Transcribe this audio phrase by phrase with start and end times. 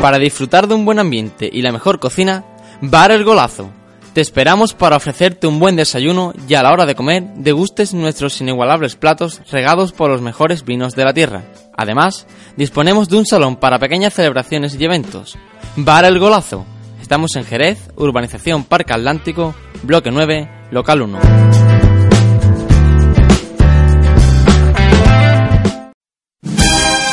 [0.00, 2.44] Para disfrutar de un buen ambiente y la mejor cocina,
[2.80, 3.70] Bar El Golazo.
[4.12, 8.40] Te esperamos para ofrecerte un buen desayuno y a la hora de comer degustes nuestros
[8.40, 11.44] inigualables platos regados por los mejores vinos de la tierra.
[11.76, 12.26] Además,
[12.56, 15.38] disponemos de un salón para pequeñas celebraciones y eventos.
[15.76, 16.66] Bar El Golazo.
[17.00, 21.71] Estamos en Jerez, Urbanización Parque Atlántico, Bloque 9, Local 1.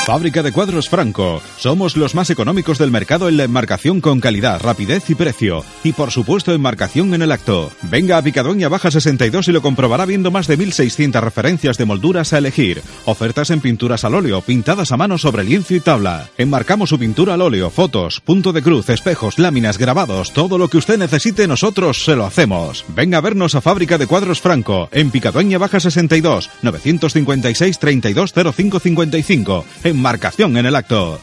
[0.10, 1.40] Fábrica de cuadros Franco.
[1.58, 5.64] Somos los más económicos del mercado en la enmarcación con calidad, rapidez y precio.
[5.84, 7.72] Y por supuesto enmarcación en el acto.
[7.84, 12.34] Venga a Picadoña Baja 62 y lo comprobará viendo más de 1600 referencias de molduras
[12.34, 12.82] a elegir.
[13.06, 16.28] Ofertas en pinturas al óleo, pintadas a mano sobre lienzo y tabla.
[16.40, 20.78] Enmarcamos su pintura al óleo, fotos, punto de cruz, espejos, láminas, grabados, todo lo que
[20.78, 22.84] usted necesite nosotros se lo hacemos.
[22.96, 29.66] Venga a vernos a Fábrica de Cuadros Franco, en Picadoña Baja 62, 956 320555.
[30.00, 31.20] Enmarcación en el acto.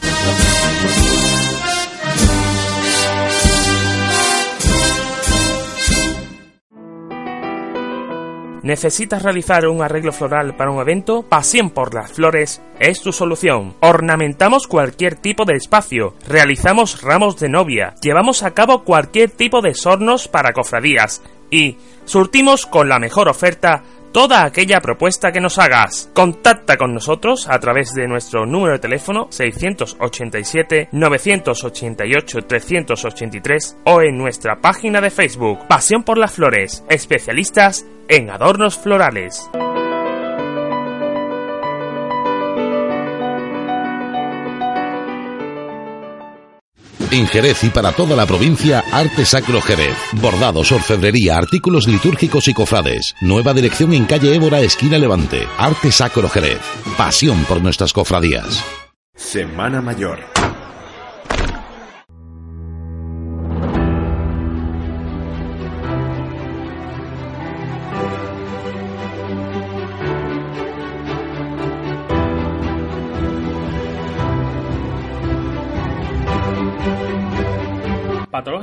[8.61, 11.23] ¿Necesitas realizar un arreglo floral para un evento?
[11.23, 13.73] Pasión por las flores es tu solución.
[13.79, 19.73] Ornamentamos cualquier tipo de espacio, realizamos ramos de novia, llevamos a cabo cualquier tipo de
[19.73, 23.83] sornos para cofradías y surtimos con la mejor oferta
[24.17, 26.09] toda aquella propuesta que nos hagas.
[26.11, 34.17] Contacta con nosotros a través de nuestro número de teléfono 687 988 383 o en
[34.17, 39.47] nuestra página de Facebook Pasión por las Flores, especialistas en adornos florales.
[47.11, 49.95] En Jerez y para toda la provincia, Arte Sacro Jerez.
[50.13, 53.15] Bordados, orfebrería, artículos litúrgicos y cofrades.
[53.21, 55.47] Nueva dirección en calle Évora, esquina Levante.
[55.57, 56.59] Arte Sacro Jerez.
[56.97, 58.63] Pasión por nuestras cofradías.
[59.15, 60.19] Semana Mayor.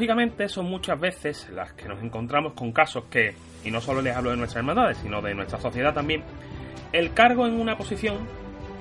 [0.04, 3.34] Patológicamente son muchas veces las que nos encontramos con casos que,
[3.64, 6.22] y no solo les hablo de nuestras hermandades, sino de nuestra sociedad también,
[6.92, 8.18] el cargo en una posición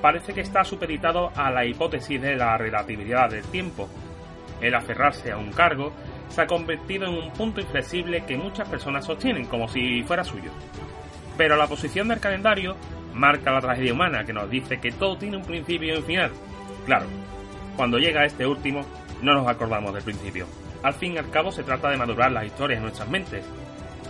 [0.01, 3.87] parece que está supeditado a la hipótesis de la relatividad del tiempo.
[4.59, 5.93] El aferrarse a un cargo
[6.27, 10.51] se ha convertido en un punto inflexible que muchas personas sostienen como si fuera suyo.
[11.37, 12.75] Pero la posición del calendario
[13.13, 16.31] marca la tragedia humana que nos dice que todo tiene un principio y un final.
[16.85, 17.05] Claro,
[17.77, 18.81] cuando llega este último,
[19.21, 20.47] no nos acordamos del principio.
[20.83, 23.45] Al fin y al cabo se trata de madurar las historias en nuestras mentes,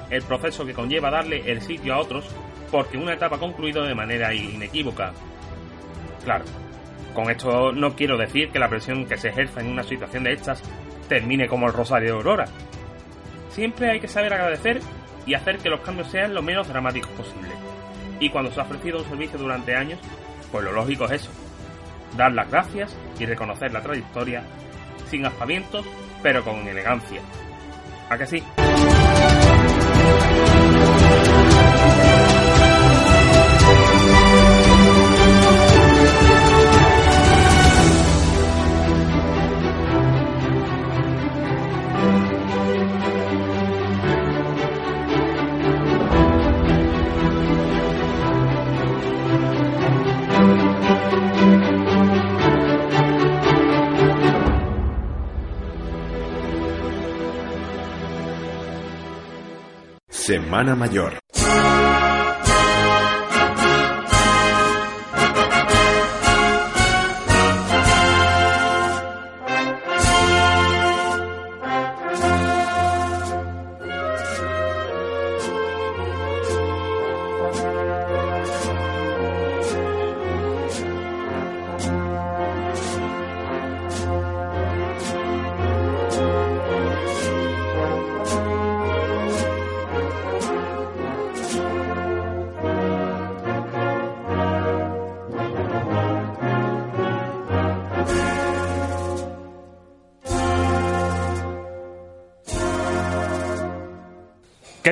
[0.09, 2.25] el proceso que conlleva darle el sitio a otros
[2.72, 5.13] porque una etapa ha concluido de manera inequívoca.
[6.23, 6.45] Claro,
[7.13, 10.34] con esto no quiero decir que la presión que se ejerza en una situación de
[10.34, 10.63] estas
[11.07, 12.45] termine como el Rosario de Aurora.
[13.50, 14.79] Siempre hay que saber agradecer
[15.28, 17.51] y hacer que los cambios sean lo menos dramáticos posible.
[18.19, 20.00] Y cuando se ha ofrecido un servicio durante años,
[20.51, 21.31] pues lo lógico es eso,
[22.17, 24.44] dar las gracias y reconocer la trayectoria
[25.09, 25.85] sin aspavientos
[26.23, 27.22] pero con elegancia.
[28.09, 28.44] ¿A que sí?
[60.53, 61.22] Semana Mayor.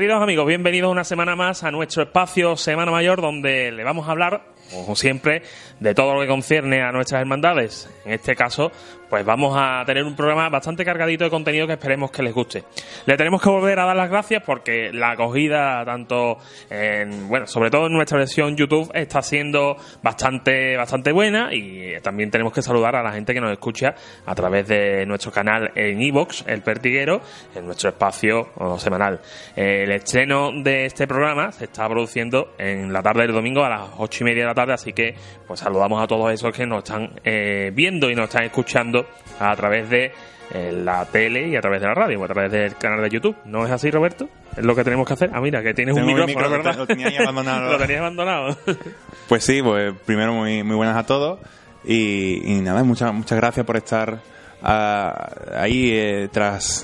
[0.01, 4.11] Queridos amigos, bienvenidos una semana más a nuestro espacio Semana Mayor, donde le vamos a
[4.13, 5.43] hablar, como siempre,
[5.79, 7.87] de todo lo que concierne a nuestras hermandades.
[8.03, 8.71] En este caso,
[9.11, 12.63] pues vamos a tener un programa bastante cargadito de contenido que esperemos que les guste.
[13.05, 16.37] Le tenemos que volver a dar las gracias porque la acogida, tanto
[16.69, 22.31] en, bueno, sobre todo en nuestra versión YouTube, está siendo bastante, bastante buena y también
[22.31, 26.01] tenemos que saludar a la gente que nos escucha a través de nuestro canal en
[26.01, 27.19] iVoox, El Pertiguero,
[27.53, 28.47] en nuestro espacio
[28.77, 29.19] semanal.
[29.57, 33.89] el estreno de este programa se está produciendo en la tarde del domingo a las
[33.97, 35.15] ocho y media de la tarde, así que
[35.45, 39.00] pues saludamos a todos esos que nos están eh, viendo y nos están escuchando
[39.39, 40.11] a través de
[40.53, 43.09] eh, la tele y a través de la radio o a través del canal de
[43.09, 43.35] YouTube.
[43.45, 44.27] ¿No es así, Roberto?
[44.57, 45.29] Es lo que tenemos que hacer.
[45.33, 46.77] Ah, mira, que tienes un Tengo mi micrófono, micro, ¿verdad?
[46.79, 47.71] Lo tenía ahí abandonado.
[47.71, 48.57] lo tenías abandonado.
[49.29, 51.39] Pues sí, pues primero muy, muy buenas a todos
[51.85, 54.19] y, y nada, muchas muchas gracias por estar
[54.61, 56.83] ah, ahí eh, tras,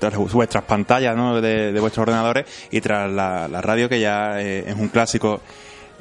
[0.00, 1.40] tras vuestras pantallas ¿no?
[1.40, 5.40] de, de vuestros ordenadores y tras la, la radio que ya eh, es un clásico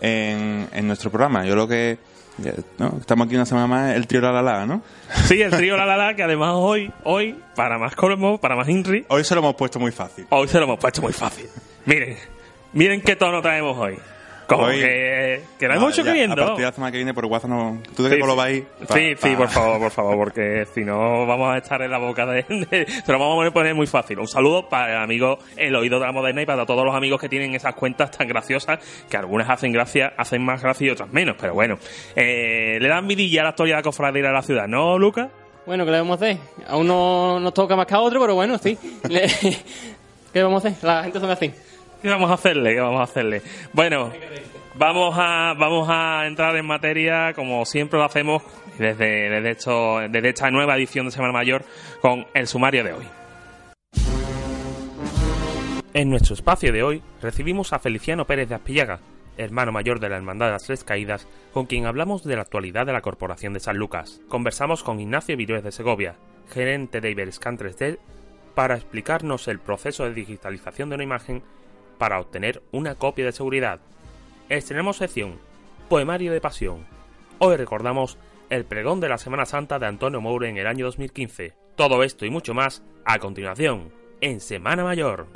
[0.01, 1.45] en, en nuestro programa.
[1.45, 1.99] Yo lo que
[2.77, 2.97] ¿no?
[2.99, 4.81] estamos aquí una semana más el trío La La La, ¿no?
[5.25, 8.67] sí, el trío La La La, que además hoy, hoy, para más colmo, para más
[8.69, 10.25] Inri, Hoy se lo hemos puesto muy fácil.
[10.29, 11.47] hoy se lo hemos puesto muy fácil.
[11.85, 12.17] Miren,
[12.73, 13.97] miren qué tono traemos hoy.
[14.47, 16.33] Como Hoy- que, que no hay No, mucho ya, que viendo.
[16.41, 17.81] A partir de la semana que viene por WhatsApp no...
[17.95, 18.67] ¿Tú de Sí, vas ahí?
[18.87, 21.91] Pa- sí, sí, pa- por favor, por favor, porque si no vamos a estar en
[21.91, 22.43] la boca de...
[22.69, 24.19] de- se lo vamos a poner muy fácil.
[24.19, 27.19] Un saludo para el amigo El Oído de la Moderna y para todos los amigos
[27.21, 28.79] que tienen esas cuentas tan graciosas,
[29.09, 31.77] que algunas hacen gracia, hacen más gracia y otras menos, pero bueno.
[32.15, 35.29] Eh, le dan vidilla a la historia de la cofradía de la ciudad, ¿no, Lucas?
[35.65, 36.37] Bueno, ¿qué le vamos a hacer?
[36.67, 38.77] A uno nos toca más que a otro, pero bueno, sí.
[39.09, 39.27] Le-
[40.33, 40.83] ¿Qué vamos a hacer?
[40.83, 41.53] La gente son así.
[42.03, 42.73] ¿Qué vamos a hacerle?
[42.73, 43.41] ¿Qué vamos a hacerle?
[43.71, 44.11] Bueno,
[44.75, 48.43] vamos a, vamos a entrar en materia, como siempre lo hacemos,
[48.77, 51.63] desde, desde, esto, desde esta nueva edición de Semana Mayor,
[52.01, 53.05] con el sumario de hoy.
[55.93, 58.99] En nuestro espacio de hoy recibimos a Feliciano Pérez de Aspillaga,
[59.37, 62.85] hermano mayor de la Hermandad de las Tres Caídas, con quien hablamos de la actualidad
[62.85, 64.19] de la Corporación de San Lucas.
[64.27, 66.15] Conversamos con Ignacio Virués de Segovia,
[66.49, 67.97] gerente de Iberescan 3D,
[68.55, 71.43] para explicarnos el proceso de digitalización de una imagen
[71.97, 73.79] para obtener una copia de seguridad.
[74.49, 75.39] Estrenamos sección
[75.89, 76.85] Poemario de Pasión.
[77.39, 78.17] Hoy recordamos
[78.49, 81.53] el pregón de la Semana Santa de Antonio Moure en el año 2015.
[81.75, 83.91] Todo esto y mucho más a continuación
[84.21, 85.27] en Semana Mayor.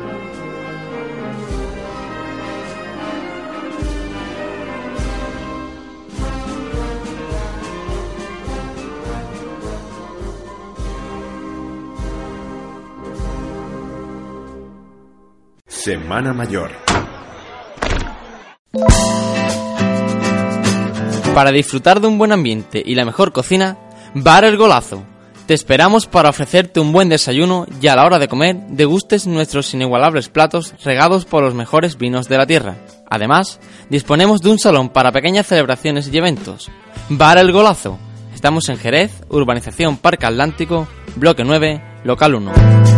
[15.87, 16.71] Semana Mayor.
[21.33, 23.77] Para disfrutar de un buen ambiente y la mejor cocina,
[24.13, 25.05] Bar El Golazo.
[25.45, 29.73] Te esperamos para ofrecerte un buen desayuno y a la hora de comer degustes nuestros
[29.73, 32.75] inigualables platos regados por los mejores vinos de la tierra.
[33.09, 36.69] Además, disponemos de un salón para pequeñas celebraciones y eventos.
[37.07, 37.97] Bar El Golazo.
[38.35, 40.85] Estamos en Jerez, Urbanización Parque Atlántico,
[41.15, 42.96] Bloque 9, Local 1.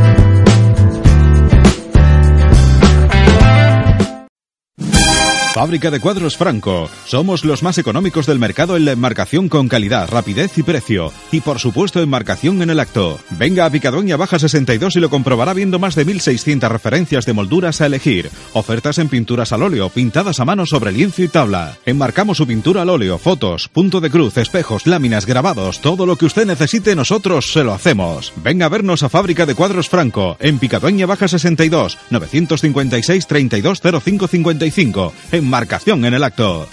[5.59, 6.89] Fábrica de cuadros Franco.
[7.03, 11.11] Somos los más económicos del mercado en la enmarcación con calidad, rapidez y precio.
[11.33, 13.19] Y por supuesto enmarcación en el acto.
[13.31, 17.81] Venga a Picadoña Baja 62 y lo comprobará viendo más de 1600 referencias de molduras
[17.81, 18.31] a elegir.
[18.53, 21.77] Ofertas en pinturas al óleo, pintadas a mano sobre lienzo y tabla.
[21.85, 26.27] Enmarcamos su pintura al óleo, fotos, punto de cruz, espejos, láminas, grabados, todo lo que
[26.27, 28.31] usted necesite nosotros se lo hacemos.
[28.37, 35.11] Venga a vernos a Fábrica de Cuadros Franco, en Picadoña Baja 62, 956 320555.
[35.49, 36.67] Enmarcación en el acto.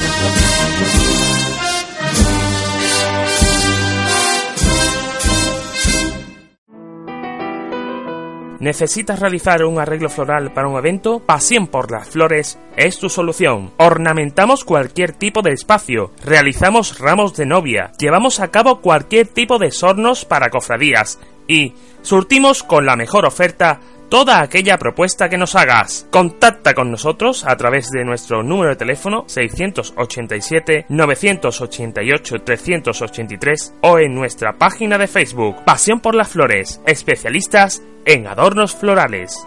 [8.60, 11.20] ¿Necesitas realizar un arreglo floral para un evento?
[11.20, 13.72] Pasión por las flores es tu solución.
[13.78, 19.70] Ornamentamos cualquier tipo de espacio, realizamos ramos de novia, llevamos a cabo cualquier tipo de
[19.70, 21.18] sornos para cofradías
[21.48, 26.06] y surtimos con la mejor oferta toda aquella propuesta que nos hagas.
[26.10, 34.14] Contacta con nosotros a través de nuestro número de teléfono 687 988 383 o en
[34.14, 39.46] nuestra página de Facebook Pasión por las Flores, especialistas en adornos florales.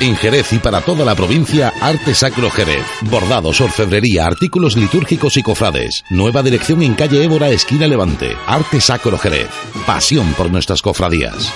[0.00, 2.84] En Jerez y para toda la provincia, Arte Sacro Jerez.
[3.10, 6.04] Bordados, orfebrería, artículos litúrgicos y cofrades.
[6.10, 8.36] Nueva dirección en calle Évora, esquina Levante.
[8.46, 9.48] Arte Sacro Jerez.
[9.86, 11.52] Pasión por nuestras cofradías.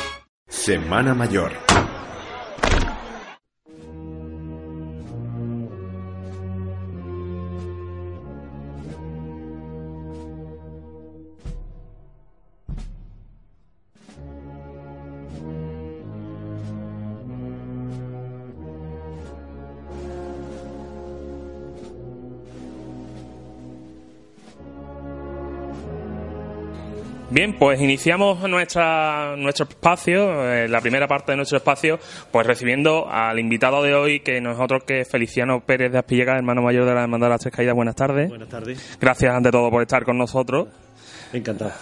[0.49, 1.53] Semana Mayor.
[27.33, 31.99] Bien, pues iniciamos nuestra, nuestro espacio, eh, la primera parte de nuestro espacio,
[32.31, 36.37] pues recibiendo al invitado de hoy, que no es otro que Feliciano Pérez de Aspillegas,
[36.37, 37.75] hermano mayor de la Hermandad de las Tres Caídas.
[37.75, 38.29] Buenas tardes.
[38.29, 38.99] Buenas tardes.
[39.01, 40.69] Gracias ante todo por estar con nosotros.
[41.33, 41.73] Encantado.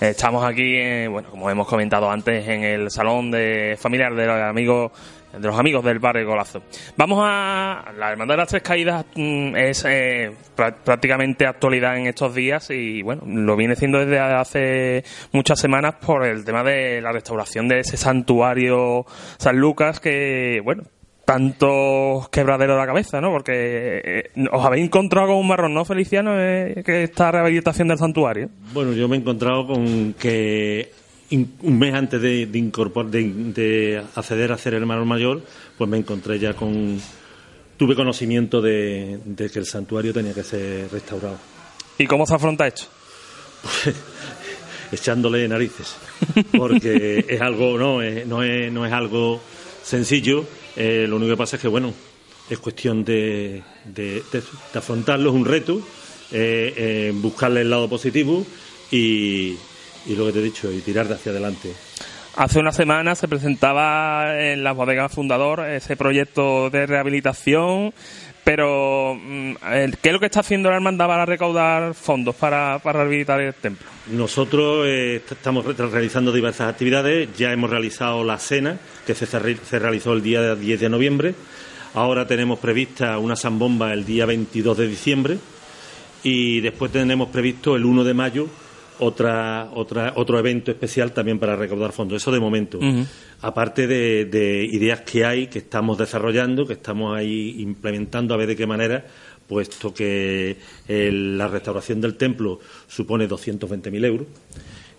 [0.00, 4.90] Estamos aquí, eh, bueno, como hemos comentado antes, en el salón de familiar del amigo
[5.32, 6.62] de los amigos del barrio Golazo.
[6.96, 7.92] Vamos a.
[7.96, 13.02] La Hermandad de las Tres Caídas mm, es eh, prácticamente actualidad en estos días y,
[13.02, 17.80] bueno, lo viene siendo desde hace muchas semanas por el tema de la restauración de
[17.80, 19.04] ese santuario
[19.38, 20.84] San Lucas que, bueno,
[21.26, 23.32] tanto quebradero de la cabeza, ¿no?
[23.32, 26.34] Porque eh, os habéis encontrado con un marrón, ¿no, Feliciano?
[26.38, 28.48] Eh, que esta rehabilitación del santuario.
[28.72, 30.92] Bueno, yo me he encontrado con que
[31.32, 35.42] un mes antes de, de, acceder a ser el hermano mayor,
[35.76, 37.00] pues me encontré ya con.
[37.76, 39.18] Tuve conocimiento de,
[39.52, 41.38] que el santuario tenía que ser restaurado.
[41.98, 42.84] ¿Y cómo se afronta esto?
[43.62, 43.96] Pues,
[44.92, 45.96] echándole narices.
[46.56, 49.40] Porque es algo, no, no, es, no es algo
[49.82, 50.46] sencillo.
[50.76, 51.92] Eh, lo único que pasa es que, bueno,
[52.48, 54.22] es cuestión de, de,
[54.74, 55.80] afrontarlo, es un reto,
[56.32, 58.46] eh, buscarle el lado positivo
[58.90, 59.56] y,
[60.06, 61.72] y lo que te he dicho, y tirar de hacia adelante.
[62.36, 67.94] Hace una semana se presentaba en la bodega fundador ese proyecto de rehabilitación,
[68.46, 69.54] pero mm,
[70.00, 73.52] ¿qué es lo que está haciendo la hermandad para recaudar fondos para, para rehabilitar el
[73.54, 73.88] templo?
[74.12, 79.26] Nosotros eh, estamos realizando diversas actividades, ya hemos realizado la cena, que se,
[79.80, 81.34] realizó el día 10 de noviembre,
[81.94, 85.38] ahora tenemos prevista una zambomba el día 22 de diciembre.
[86.22, 88.48] Y después tenemos previsto el 1 de mayo
[88.98, 92.22] otra, otra, otro evento especial también para recaudar fondos.
[92.22, 92.78] Eso de momento.
[93.42, 98.56] Aparte de, ideas que hay, que estamos desarrollando, que estamos ahí implementando a ver de
[98.56, 99.04] qué manera,
[99.46, 100.56] puesto que
[100.88, 104.26] la restauración del templo supone 220.000 euros.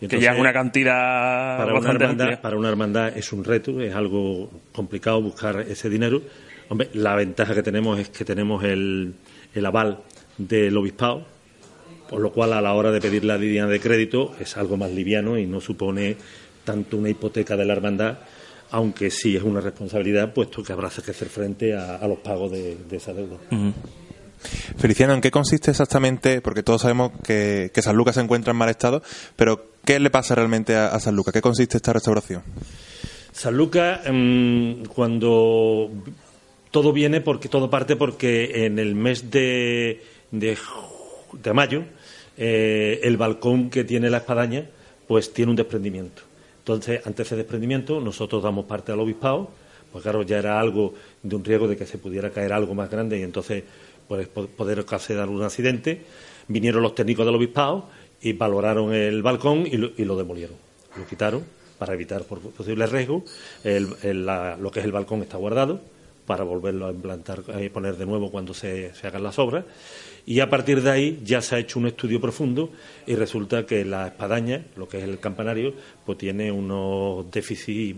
[0.07, 3.93] que ya es una cantidad para una, hermandad, para una hermandad es un reto, es
[3.93, 6.21] algo complicado buscar ese dinero.
[6.69, 9.13] Hombre, la ventaja que tenemos es que tenemos el,
[9.53, 9.99] el aval
[10.37, 11.25] del obispado,
[12.09, 14.91] por lo cual a la hora de pedir la línea de crédito es algo más
[14.91, 16.17] liviano y no supone
[16.63, 18.17] tanto una hipoteca de la hermandad,
[18.71, 22.77] aunque sí es una responsabilidad, puesto que habrá que hacer frente a, los pagos de,
[22.91, 23.37] esa deuda.
[24.77, 26.41] Feliciano, ¿en qué consiste exactamente?
[26.41, 29.01] Porque todos sabemos que, San Lucas se encuentra en mal estado,
[29.35, 31.33] pero ¿qué le pasa realmente a, San Lucas?
[31.33, 32.43] ¿Qué consiste esta restauración?
[33.31, 35.89] San Lucas, mm, cuando
[36.71, 40.57] todo viene porque todo parte porque en el mes de, de,
[41.31, 41.85] de mayo
[42.37, 44.65] eh, el balcón que tiene la espadaña
[45.07, 46.21] pues tiene un desprendimiento.
[46.59, 49.49] Entonces, ante ese desprendimiento, nosotros damos parte al obispado,
[49.91, 52.91] pues claro, ya era algo de un riesgo de que se pudiera caer algo más
[52.91, 53.63] grande y entonces
[54.07, 56.01] pues, poder dar un accidente.
[56.49, 57.89] Vinieron los técnicos del obispado
[58.21, 60.55] y valoraron el balcón y lo, demolieron.
[60.97, 61.43] Lo quitaron
[61.77, 63.23] para evitar posible riesgo.
[63.63, 65.79] lo que es el balcón está guardado
[66.25, 69.63] para volverlo a implantar y eh, poner de nuevo cuando se hagan las obras.
[70.27, 72.69] Y a partir de ahí ya se ha hecho un estudio profundo
[73.05, 75.73] y resulta que la espadaña, lo que es el campanario,
[76.05, 77.97] pues tiene unos déficits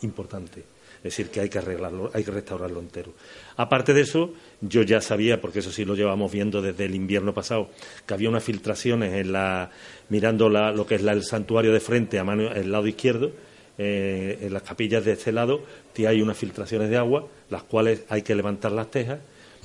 [0.00, 0.64] importantes.
[0.96, 3.12] Es decir, que hay que arreglarlo, hay que restaurarlo entero.
[3.58, 7.34] Aparte de eso, yo ya sabía, porque eso sí lo llevamos viendo desde el invierno
[7.34, 7.68] pasado,
[8.06, 9.70] que había unas filtraciones en la,
[10.08, 13.32] mirando lo que es el santuario de frente, a mano, el lado izquierdo,
[13.76, 15.60] eh, en las capillas de este lado,
[15.98, 19.18] hay unas filtraciones de agua, las cuales hay que levantar las tejas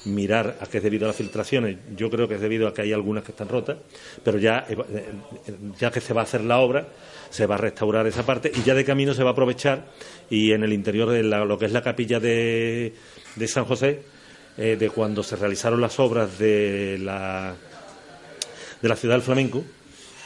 [0.05, 1.77] mirar a qué es debido a las filtraciones.
[1.95, 3.77] Yo creo que es debido a que hay algunas que están rotas,
[4.23, 4.75] pero ya, eh,
[5.79, 6.87] ya que se va a hacer la obra,
[7.29, 9.85] se va a restaurar esa parte y ya de camino se va a aprovechar
[10.29, 12.93] y en el interior de lo que es la capilla de,
[13.35, 14.01] de San José,
[14.57, 17.55] eh, de cuando se realizaron las obras de la,
[18.81, 19.63] de la ciudad del flamenco,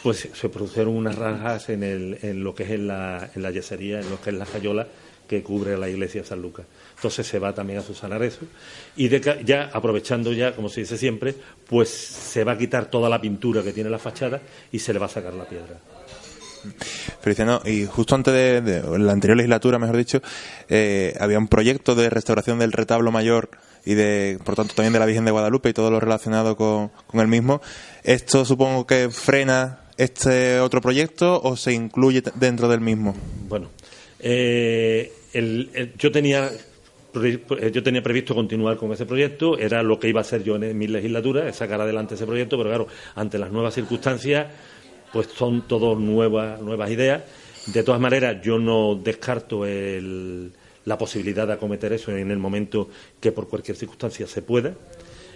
[0.01, 3.51] pues se produjeron unas rajas en, el, en lo que es en la, en la
[3.51, 4.87] yesería, en lo que es la cayola
[5.27, 6.65] que cubre la iglesia de San Lucas.
[6.95, 8.41] Entonces se va también a subsanar eso.
[8.95, 11.35] Y ya aprovechando ya, como se dice siempre,
[11.67, 14.99] pues se va a quitar toda la pintura que tiene la fachada y se le
[14.99, 15.77] va a sacar la piedra.
[17.21, 20.21] Feliciano, y justo antes de, la anterior legislatura, mejor dicho,
[20.69, 23.49] eh, había un proyecto de restauración del retablo mayor
[23.85, 26.91] y de, por tanto, también de la Virgen de Guadalupe y todo lo relacionado con,
[27.13, 27.61] el mismo.
[28.03, 33.15] ¿Esto supongo que frena este otro proyecto o se incluye dentro del mismo?
[33.47, 33.69] Bueno,
[34.19, 35.13] eh,
[35.97, 36.51] yo tenía
[37.15, 40.77] yo tenía previsto continuar con ese proyecto, era lo que iba a hacer yo en
[40.77, 44.47] mi legislatura, sacar adelante ese proyecto, pero claro, ante las nuevas circunstancias,
[45.11, 47.23] pues son todas nuevas, nuevas ideas.
[47.67, 53.31] De todas maneras, yo no descarto la posibilidad de acometer eso en el momento que
[53.31, 54.73] por cualquier circunstancia se pueda.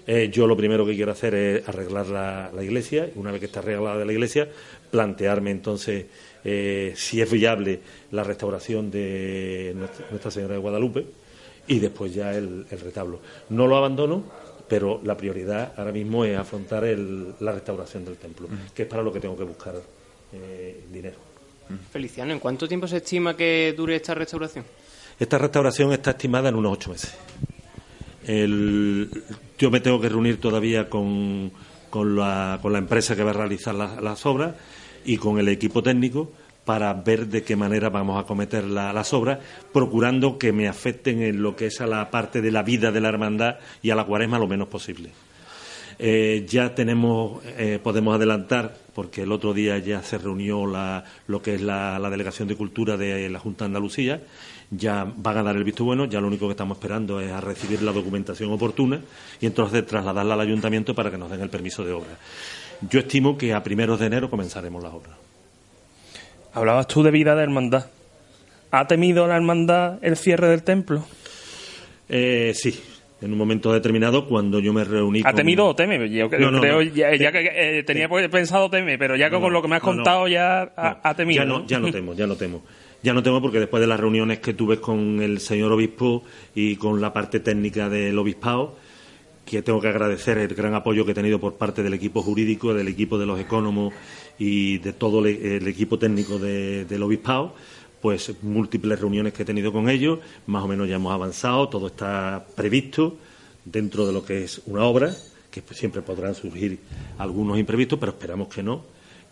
[0.05, 3.39] Eh, yo lo primero que quiero hacer es arreglar la, la iglesia, y una vez
[3.39, 4.49] que está arreglada la iglesia,
[4.89, 6.05] plantearme entonces
[6.43, 7.79] eh, si es viable
[8.11, 9.75] la restauración de
[10.09, 11.05] Nuestra Señora de Guadalupe
[11.69, 13.21] y después ya el, retablo.
[13.49, 14.23] No lo abandono,
[14.67, 19.13] pero la prioridad ahora mismo es afrontar la restauración del templo, que es para lo
[19.13, 19.75] que tengo que buscar
[20.33, 21.17] eh, dinero.
[21.91, 24.65] Feliciano, ¿en cuánto tiempo se estima que dure esta restauración?
[25.19, 27.15] Esta restauración está estimada en unos ocho meses.
[29.57, 31.51] yo me tengo que reunir todavía con,
[31.91, 34.55] con, la, con la empresa que va a realizar las obras
[35.05, 36.31] y con el equipo técnico
[36.69, 39.39] para ver de qué manera vamos a cometer las obras,
[39.73, 43.01] procurando que me afecten en lo que es a la parte de la vida de
[43.01, 45.09] la hermandad y a la cuaresma lo menos posible.
[45.97, 51.41] Eh, ya tenemos, eh, podemos adelantar, porque el otro día ya se reunió la, lo
[51.41, 54.21] que es la, Delegación de Cultura de la Junta de Andalucía,
[54.69, 57.41] ya van a dar el visto bueno, ya lo único que estamos esperando es a
[57.41, 59.01] recibir la documentación oportuna
[59.41, 62.15] y entonces trasladarla al ayuntamiento para que nos den el permiso de obra.
[62.87, 65.28] Yo estimo que a primeros de enero comenzaremos las obras.
[66.53, 67.85] Hablabas tú de vida de hermandad.
[68.71, 71.05] ¿Ha temido la hermandad el cierre del templo?
[72.07, 72.81] Eh, sí,
[73.21, 76.09] en un momento determinado cuando yo me reuní ¿Ha temido o teme?
[76.09, 79.81] Yo creo, ya, que eh, tenía pensado teme, pero ya con lo que me has
[79.81, 81.43] contado ya ha, temido.
[81.43, 82.63] Ya no, ya no temo, ya no temo.
[83.01, 86.75] Ya no temo porque después de las reuniones que tuve con el señor obispo y
[86.75, 88.75] con la parte técnica del obispado,
[89.45, 92.73] que tengo que agradecer el gran apoyo que he tenido por parte del equipo jurídico,
[92.73, 93.93] del equipo de los economos
[94.39, 97.53] y de todo el equipo técnico del obispado,
[98.01, 101.87] pues múltiples reuniones que he tenido con ellos, más o menos ya hemos avanzado, todo
[101.87, 103.17] está previsto
[103.65, 105.13] dentro de lo que es una obra,
[105.51, 106.79] que siempre podrán surgir
[107.17, 108.83] algunos imprevistos, pero esperamos que no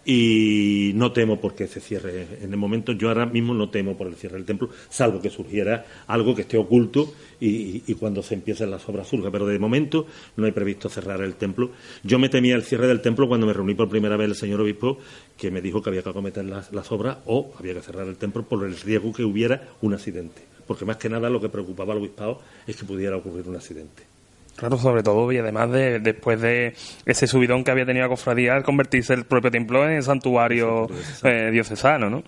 [0.10, 2.40] y no temo porque se cierre.
[2.42, 5.30] En el momento yo ahora mismo no temo por el cierre del templo, salvo que
[5.30, 9.30] surgiera algo que esté oculto y, cuando se empiecen las obras surja.
[9.30, 11.72] Pero de momento no hay previsto cerrar el templo.
[12.04, 14.62] Yo me temía el cierre del templo cuando me reuní por primera vez el señor
[14.62, 14.98] obispo,
[15.36, 18.16] que me dijo que había que acometer las, las obras o había que cerrar el
[18.16, 20.42] templo por el riesgo que hubiera un accidente.
[20.66, 24.17] Porque más que nada lo que preocupaba al obispado es que pudiera ocurrir un accidente.
[24.58, 26.74] Claro, sobre todo, y además de después de
[27.06, 30.88] ese subidón que había tenido la cofradía al convertirse el propio templo en santuario
[31.24, 32.24] eh, diocesano, ¿no?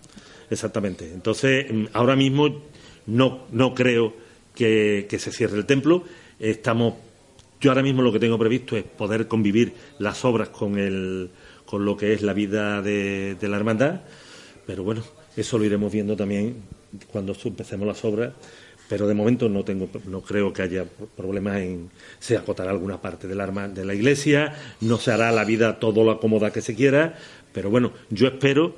[0.48, 1.12] Exactamente.
[1.12, 2.62] Entonces, mm, ahora mismo
[3.08, 4.14] no, no creo
[4.54, 6.04] que, se cierre el templo.
[6.40, 6.94] Estamos,
[7.60, 11.32] yo ahora mismo lo que tengo previsto es poder convivir las obras con, el,
[11.66, 14.02] con lo que es la vida de, de la hermandad,
[14.68, 15.02] pero bueno,
[15.36, 16.58] eso lo iremos viendo también
[17.12, 18.34] cuando empecemos las obras
[18.90, 20.84] pero de momento no tengo no creo que haya
[21.16, 25.46] problemas en se acotará alguna parte del arma de la iglesia no se hará la
[25.46, 27.16] vida todo lo cómoda que se quiera
[27.54, 28.76] pero bueno yo espero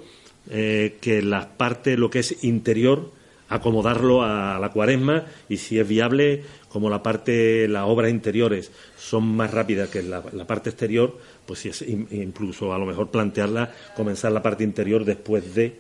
[0.50, 3.12] eh, que la parte lo que es interior
[3.48, 9.26] acomodarlo a la cuaresma y si es viable como la parte las obras interiores son
[9.26, 14.32] más rápidas que la, parte exterior pues si es incluso a lo mejor plantearla comenzar
[14.32, 15.76] la parte interior después de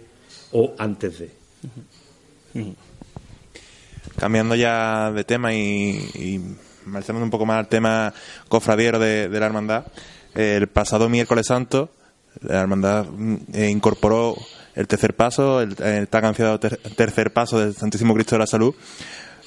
[0.51, 1.31] o antes de
[4.17, 6.41] cambiando ya de tema y, y
[6.85, 8.13] un poco más al tema
[8.47, 9.85] cofradiero de, la hermandad,
[10.35, 11.91] el pasado miércoles santo
[12.39, 14.35] la hermandad mm, eh, incorporó
[14.75, 18.73] el tercer paso, el, el tan ansiado tercer paso del Santísimo Cristo de la Salud.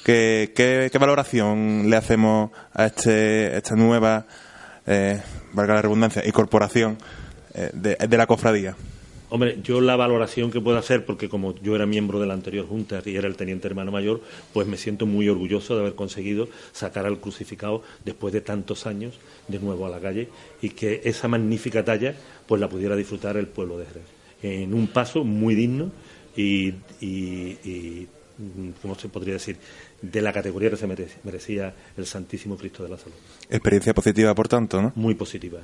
[0.03, 4.27] ¿Qué, qué, valoración le hacemos a este, esta nueva,
[4.85, 5.19] eh,
[5.51, 6.99] valga la redundancia, incorporación
[7.55, 8.75] eh, de la cofradía?
[9.35, 12.65] Hombre, yo la valoración que puedo hacer, porque como yo era miembro de la anterior
[12.65, 14.21] Junta y era el teniente hermano mayor,
[14.53, 19.19] pues me siento muy orgulloso de haber conseguido sacar al crucificado después de tantos años
[19.49, 20.29] de nuevo a la calle
[20.61, 22.15] y que esa magnífica talla
[22.47, 24.05] pues la pudiera disfrutar el pueblo de Jerez.
[24.41, 25.91] En un paso muy digno
[26.37, 28.07] y, y,
[28.81, 29.57] ¿cómo se podría decir?
[30.01, 33.15] de la categoría que se merecía el Santísimo Cristo de la Salud.
[33.49, 34.93] Experiencia positiva, por tanto, ¿no?
[34.95, 35.59] Muy positiva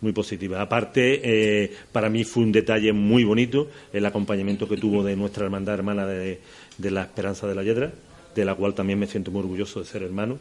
[0.00, 0.60] muy positiva.
[0.60, 5.44] Aparte, eh, para mí fue un detalle muy bonito el acompañamiento que tuvo de nuestra
[5.44, 6.40] hermandad hermana de,
[6.78, 7.92] la Esperanza de la Yedra,
[8.34, 10.38] de la cual también me siento muy orgulloso de ser hermano.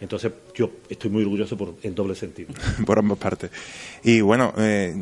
[0.00, 2.52] Entonces, yo estoy muy orgulloso por, en doble sentido.
[2.86, 3.50] por ambas partes.
[4.04, 4.94] Y bueno, eh,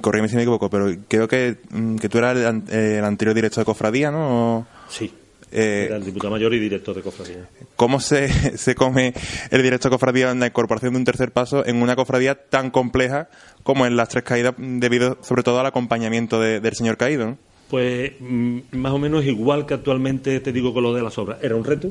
[0.00, 2.36] corrígeme si me equivoco, pero creo que, mm, que tú eras
[2.70, 4.66] el, anterior director de Cofradía, ¿no?
[4.88, 5.12] Sí.
[5.52, 7.48] Eh, Era el diputado mayor y director de cofradía.
[7.76, 9.14] ¿Cómo se, se come
[9.50, 12.70] el director de cofradía en la incorporación de un tercer paso en una cofradía tan
[12.70, 13.28] compleja
[13.62, 17.36] como en las tres caídas, debido sobre todo al acompañamiento del señor caído?
[17.68, 21.38] Pues mm, más o menos igual que actualmente te digo con lo de las obras.
[21.42, 21.88] Era un reto.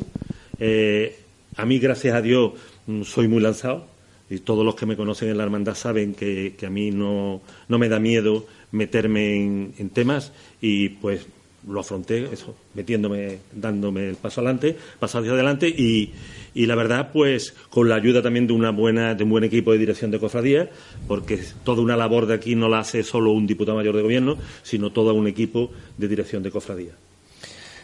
[0.59, 1.17] Eh,
[1.55, 2.53] a mí, gracias a Dios,
[2.87, 3.87] mm, soy muy lanzado
[4.29, 7.79] y todos los que me conocen en la hermandad saben que, a mí no, no,
[7.79, 11.25] me da miedo meterme en, en temas y pues
[11.67, 16.11] lo afronté, eso, metiéndome, dándome el paso adelante, paso hacia adelante y,
[16.53, 19.71] y la verdad, pues con la ayuda también de una buena, de un buen equipo
[19.71, 20.69] de dirección de cofradía,
[21.07, 24.37] porque toda una labor de aquí no la hace solo un diputado mayor de gobierno,
[24.63, 26.91] sino todo un equipo de dirección de cofradía.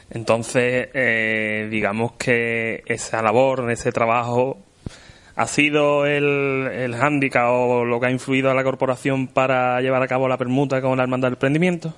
[0.10, 4.60] Entonces, eh, digamos que esa labor, ese trabajo,
[5.36, 10.04] ¿ha sido el, el hándicap o lo que ha influido a la corporación para llevar
[10.04, 11.94] a cabo la permuta con la Hermandad del Prendimiento?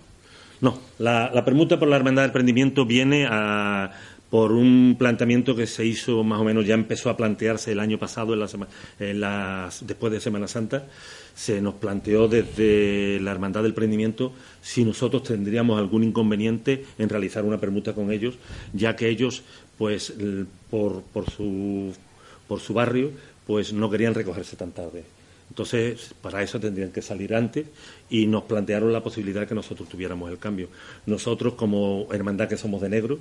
[0.61, 3.91] No, la, permuta por la Hermandad del Prendimiento viene a,
[4.29, 7.99] por un planteamiento que se hizo más o menos, ya empezó a plantearse el año
[7.99, 10.85] pasado, en la en después de Semana Santa,
[11.35, 17.45] se nos planteó desde la Hermandad del Prendimiento si nosotros tendríamos algún inconveniente en realizar
[17.45, 18.35] una permuta con ellos,
[18.73, 19.43] ya que ellos,
[19.77, 20.13] pues,
[20.71, 21.93] por, por, su,
[22.47, 23.11] por su barrio,
[23.45, 25.16] pues no querían recogerse tan tarde.
[25.57, 27.65] Entonces, para eso tendrían que salir antes
[28.11, 30.69] y nos plantearon la posibilidad de que nosotros tuviéramos el cambio.
[31.07, 33.17] Nosotros, como hermandad que somos de negro,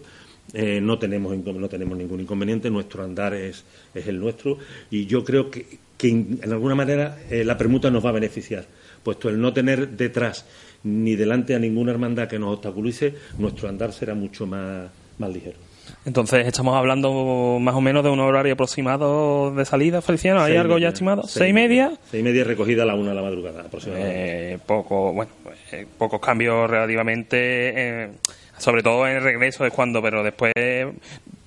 [0.52, 4.58] eh, no, tenemos, no tenemos ningún inconveniente, nuestro andar es, el nuestro
[4.90, 8.66] y yo creo que, que en, alguna manera eh, la permuta nos va a beneficiar,
[9.02, 10.44] puesto el no tener detrás
[10.84, 14.90] ni delante a ninguna hermandad que nos obstaculice, nuestro andar será mucho más
[15.32, 15.65] ligero.
[16.06, 20.40] Entonces, estamos hablando más o menos de un horario aproximado de salida, Feliciano.
[20.40, 21.24] ¿Hay Seis algo ya estimado?
[21.24, 21.92] ¿Seis y media?
[22.08, 24.52] Seis y media recogida a la una de la madrugada aproximadamente.
[24.52, 25.32] Eh, poco, bueno,
[25.72, 28.10] eh, pocos cambios relativamente, eh,
[28.56, 30.52] sobre todo en el regreso es cuando, pero después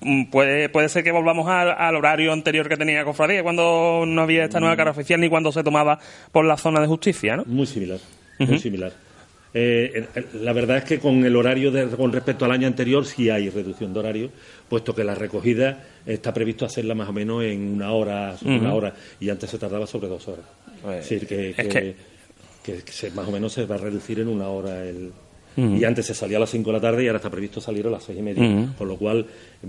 [0.01, 4.21] mm, puede, puede ser que volvamos al, al horario anterior que tenía Cofradía, cuando no
[4.23, 5.99] había esta nueva cara oficial ni cuando se tomaba
[6.33, 7.45] por la zona de justicia, ¿no?
[7.45, 7.99] Muy similar,
[8.39, 8.91] muy similar.
[9.53, 10.05] Eh,
[10.41, 13.49] la verdad es que con el horario de- con respecto al año anterior sí hay
[13.49, 14.29] reducción de horario,
[14.67, 18.77] puesto que la recogida está previsto hacerla más o menos en una hora, una Ujú.
[18.77, 20.45] hora, y antes se tardaba sobre dos horas.
[20.83, 21.95] Pues, es decir, que, es que- que-
[22.63, 25.11] que- que se- más o menos se va a reducir en una hora el...
[25.57, 27.85] Y antes se salía a las 5 de la tarde y ahora está previsto salir
[27.85, 28.71] a las seis y media.
[28.77, 29.25] Con lo cual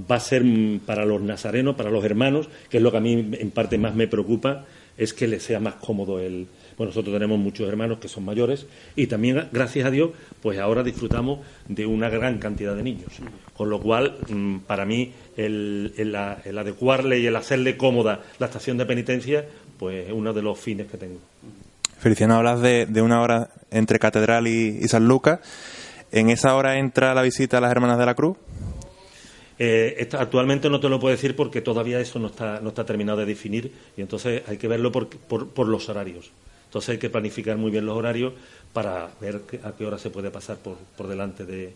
[0.08, 3.00] va a ser mm, para los nazarenos, para los hermanos, que es lo que a
[3.00, 4.66] mí en parte más me preocupa,
[4.96, 6.46] es que les sea más cómodo el...
[6.80, 8.66] Bueno, nosotros tenemos muchos hermanos que son mayores
[8.96, 13.12] y también, gracias a Dios, pues ahora disfrutamos de una gran cantidad de niños.
[13.52, 18.20] Con lo cual, mm, para mí, el, el a- el adecuarle y el hacerle cómoda
[18.38, 19.44] la estación de penitencia,
[19.78, 21.18] pues es uno de los fines que tengo.
[21.98, 25.40] Feliciano, hablas de, de una hora entre Catedral y, y San Lucas.
[26.12, 28.38] ¿En esa hora entra la visita a las Hermanas de la Cruz?
[29.58, 32.86] Eh, esta- actualmente no te lo puedo decir porque todavía eso no está, no está
[32.86, 36.30] terminado de definir y entonces hay que verlo por, por, por los horarios.
[36.70, 38.32] Entonces hay que planificar muy bien los horarios
[38.72, 41.72] para ver a qué hora se puede pasar por, por delante de...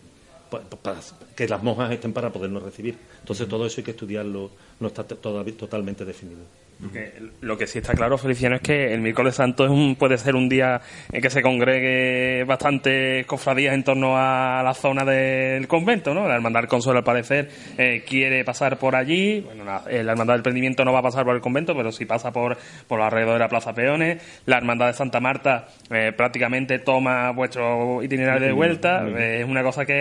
[0.49, 1.01] pa- pa- para
[1.35, 2.97] que las monjas estén para podernos recibir.
[3.19, 6.41] Entonces todo eso hay que estudiarlo, no está todavía totalmente definido.
[6.81, 10.17] Porque lo que sí está claro, Feliciano, es que el miércoles santo es un, puede
[10.17, 15.67] ser un día en que se congregue bastantes cofradías en torno a la zona del
[15.67, 16.27] convento, ¿no?
[16.27, 19.39] La Hermandad del Consuelo, al parecer, eh, quiere pasar por allí.
[19.41, 21.91] Bueno, la, eh, la Hermandad del Prendimiento no va a pasar por el convento, pero
[21.91, 22.57] sí pasa por,
[22.87, 24.21] por alrededor de la Plaza Peones.
[24.45, 29.07] La Hermandad de Santa Marta eh, prácticamente toma vuestro itinerario de vuelta.
[29.07, 29.93] Eh, es una cosa que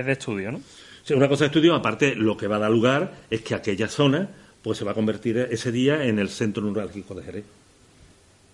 [0.00, 0.60] es de estudio, ¿no?
[1.02, 3.88] Sí, una cosa de estudio, aparte, lo que va a dar lugar es que aquella
[3.88, 4.28] zona
[4.62, 7.44] pues se va a convertir ese día en el centro neurálgico de Jerez.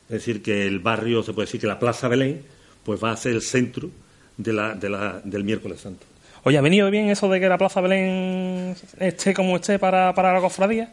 [0.08, 2.42] Es decir, que el barrio, se puede decir que la Plaza Belén,
[2.84, 3.90] pues va a ser el centro
[4.36, 6.06] de la, de la, del miércoles santo.
[6.44, 10.32] Oye, ¿ha venido bien eso de que la Plaza Belén esté como esté para, para
[10.32, 10.92] la cofradía?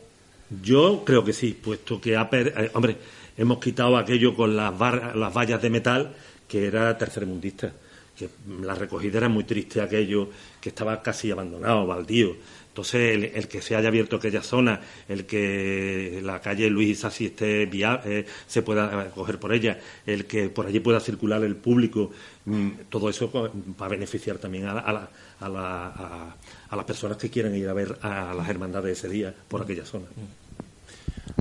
[0.64, 2.98] Yo creo que sí, puesto que, ha per- eh, hombre,
[3.38, 6.14] hemos quitado aquello con las, bar- las vallas de metal
[6.48, 7.72] que era tercermundista,
[8.18, 8.30] que
[8.62, 12.36] la recogida era muy triste aquello, que estaba casi abandonado, baldío.
[12.74, 17.28] Entonces, el, el que se haya abierto aquella zona, el que la calle Luis Isasi
[17.28, 21.56] esté via- eh, se pueda coger por ella, el que por allí pueda circular el
[21.56, 22.12] público,
[22.46, 25.10] mm, todo eso va a beneficiar también a, la- a la-
[25.40, 26.36] a la-
[26.72, 29.86] a- las personas que quieran ir a ver a las hermandades ese día por aquella
[29.86, 30.06] zona.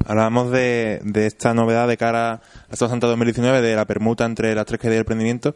[0.04, 4.54] Hablábamos de, de esta novedad de cara a Semana Santa 2019, de la permuta entre
[4.54, 5.54] las tres que.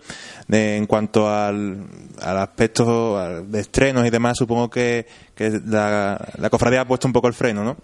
[0.48, 1.86] De, en cuanto al,
[2.20, 5.06] al aspecto de estrenos y demás, supongo que,
[5.66, 7.76] la, la cofradía ha puesto un poco el freno, ¿no?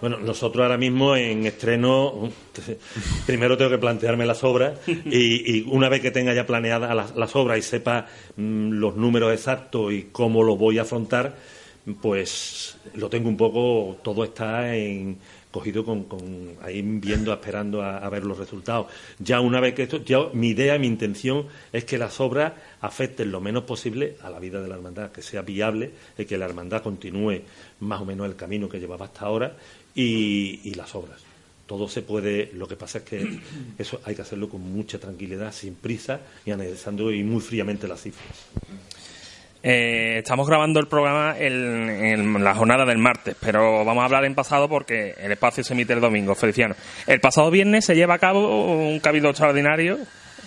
[0.00, 2.30] Bueno, nosotros ahora mismo en estreno,
[3.26, 7.36] primero tengo que plantearme las obras y, y una vez que tenga ya planeadas las,
[7.36, 11.34] obras y sepa mm, los números exactos y cómo lo voy a afrontar,
[12.00, 15.18] pues lo tengo un poco, todo está en,
[15.50, 18.86] cogido con, con ahí viendo, esperando a, a ver los resultados.
[19.18, 23.32] Ya una vez que esto, ya mi idea, mi intención es que las obras afecten
[23.32, 26.44] lo menos posible a la vida de la hermandad, que sea viable y que la
[26.44, 27.42] hermandad continúe
[27.80, 29.56] más o menos el camino que llevaba hasta ahora
[29.94, 31.22] y, y las obras.
[31.66, 33.40] Todo se puede, lo que pasa es que
[33.78, 38.02] eso hay que hacerlo con mucha tranquilidad, sin prisa y analizando y muy fríamente las
[38.02, 38.26] cifras.
[39.62, 44.34] Eh, estamos grabando el programa en, la jornada del martes, pero vamos a hablar en
[44.34, 46.76] pasado porque el espacio se emite el domingo, Feliciano.
[47.06, 49.98] El pasado viernes se lleva a cabo un cabildo extraordinario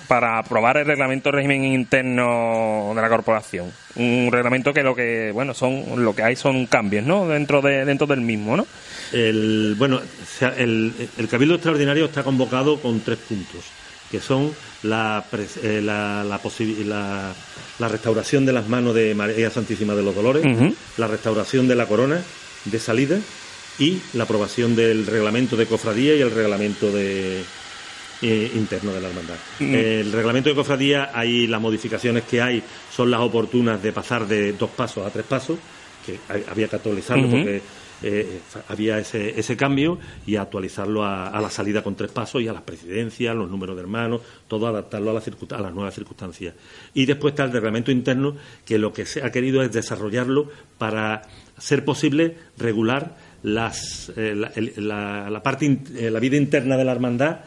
[0.07, 3.71] para aprobar el reglamento de régimen interno de la corporación.
[3.95, 7.27] Un reglamento que lo que, bueno, son lo que hay son cambios, ¿no?
[7.27, 8.67] Dentro de dentro del mismo, ¿no?
[9.13, 10.01] El, bueno,
[10.57, 13.65] el, el Cabildo Extraordinario está convocado con tres puntos,
[14.11, 14.51] que son
[14.83, 15.25] la,
[15.63, 16.39] eh, la, la,
[16.85, 17.33] la-
[17.79, 20.43] la restauración de las manos de María Santísima de los Dolores,
[20.97, 22.21] la restauración de la corona
[22.65, 23.17] de salida
[23.79, 27.41] y la aprobación del reglamento de cofradía y el reglamento de,
[28.21, 29.35] eh, interno de la hermandad.
[29.59, 29.73] Mm.
[29.73, 32.61] El reglamento de cofradía, hay las modificaciones que hay,
[32.95, 35.57] son las oportunas de pasar de dos pasos a tres pasos,
[36.05, 37.61] que hay- había que actualizarlo porque
[38.03, 42.41] eh, fa- había ese, ese cambio y actualizarlo a, a la salida con tres pasos
[42.41, 45.93] y a las presidencias, los números de hermanos, todo adaptarlo a, la a las nuevas
[45.93, 46.55] circunstancias.
[46.93, 48.35] Y después está el reglamento interno,
[48.65, 51.21] que lo que se ha querido es desarrollarlo para
[51.57, 56.77] ser posible regular las, eh, la, el- la- la parte, in- eh, la vida interna
[56.77, 57.39] de la hermandad,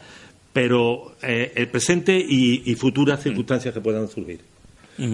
[0.53, 4.39] pero eh, el presente y, y futuras circunstancias que puedan surgir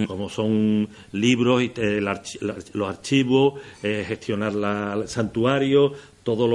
[0.07, 2.39] como son libros, el archi-
[2.73, 6.47] los archivos, eh, gestionar la, el santuario, todas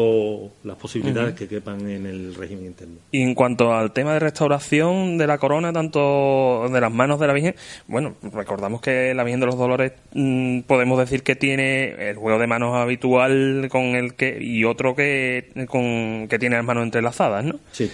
[0.62, 2.98] las posibilidades que quepan en el régimen interno.
[3.10, 7.26] Y en cuanto al tema de restauración de la corona, tanto de las manos de
[7.26, 7.56] la Virgen,
[7.88, 12.38] bueno, recordamos que la Virgen de los Dolores mm, podemos decir que tiene el juego
[12.38, 17.44] de manos habitual con el que y otro que con que tiene las manos entrelazadas,
[17.44, 17.56] ¿no?
[17.72, 17.90] Sí,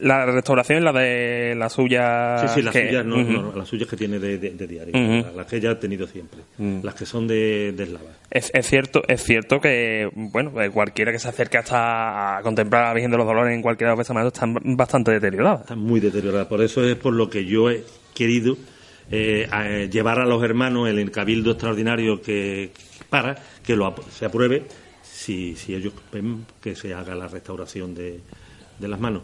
[0.00, 2.38] La restauración es la de la suya.
[2.48, 3.32] sí, sí las, que- suyas, no, Ujú.
[3.32, 5.26] no, las suyas que tiene de, de- de diario, Ujú.
[5.26, 6.40] las, las que ella ha tenido siempre,
[6.82, 8.10] las que son de, de eslava.
[8.30, 12.84] Es, es cierto, es cierto que bueno, eh, cualquiera que se acerque hasta a contemplar
[12.84, 15.60] a la Virgen de los Dolores en cualquiera de los bestamanos están bastante deterioradas.
[15.62, 16.48] Están muy deterioradas.
[16.48, 18.56] Por eso es por lo que yo he querido
[19.10, 22.72] eh, a- eh, llevar a los hermanos el cabildo extraordinario que
[23.08, 24.64] para que lo se apruebe
[25.02, 28.20] si, si ellos ven que se haga la restauración de,
[28.78, 29.22] de las manos.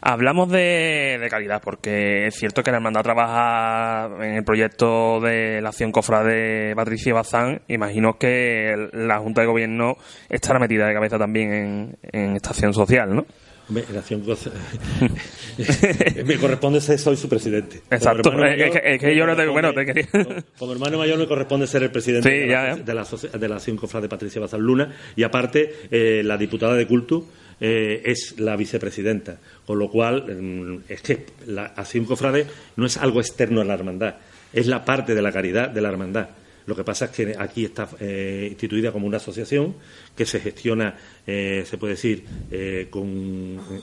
[0.00, 5.60] Hablamos de, de calidad, porque es cierto que la hermandad trabaja en el proyecto de
[5.60, 7.62] la acción cofrade Patricia Bazán.
[7.68, 9.96] Imagino que la Junta de Gobierno
[10.28, 13.26] estará metida de cabeza también en, en esta acción social, ¿no?
[13.68, 14.22] En acción
[16.24, 17.80] me corresponde ser, soy su presidente.
[17.90, 20.06] Exacto, es que- es que yo no te- bueno, te quería-
[20.58, 22.82] como- hermano mayor me corresponde ser el presidente Sí, de, la, ya.
[22.82, 23.04] de, la,
[23.38, 27.26] de la acción cofrade Patricia Bazán Luna y aparte eh, la diputada de culto
[27.60, 32.96] eh, es la vicepresidenta, con lo cual mm, es que la acción cofrade no es
[32.96, 34.16] algo externo a la hermandad,
[34.52, 36.28] es la parte de la caridad de la hermandad.
[36.66, 39.76] Lo que pasa es que aquí está eh, instituida como una asociación
[40.16, 43.06] que se gestiona, eh, se puede decir, eh, con,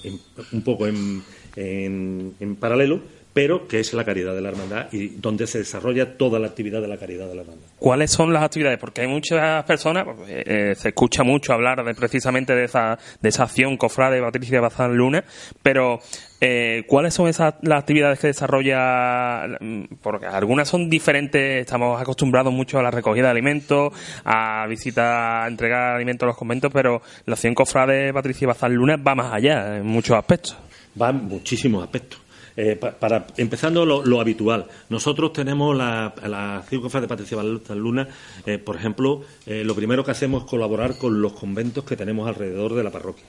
[0.03, 0.19] en-
[0.51, 1.23] un poco en,
[1.55, 3.01] en- en paralelo,
[3.33, 6.81] pero que es la caridad de la hermandad y donde se desarrolla toda la actividad
[6.81, 7.65] de la caridad de la hermandad.
[7.79, 8.77] ¿Cuáles son las actividades?
[8.77, 12.97] Porque hay muchas personas, pues, eh, eh, se escucha mucho hablar de precisamente de esa,
[13.21, 15.23] de esa acción cofrade Patricia Bazán Luna,
[15.63, 15.99] pero
[16.39, 19.47] eh, ¿cuáles son esas las actividades que desarrolla?
[19.59, 23.93] mm, Porque algunas son diferentes, estamos acostumbrados mucho a la recogida de alimentos,
[24.25, 28.97] a visitar, a entregar alimentos a los conventos, pero la acción cofrade Patricia Bazán Luna
[28.97, 30.57] va más allá en muchos aspectos.
[31.01, 32.22] Va en muchísimos aspectos.
[32.55, 38.07] Eh, pa- para empezando lo, lo habitual, nosotros tenemos la, la de Patricia Balta Luna,
[38.45, 42.27] eh, por ejemplo, eh, lo primero que hacemos es colaborar con los conventos que tenemos
[42.27, 43.25] alrededor de la parroquia.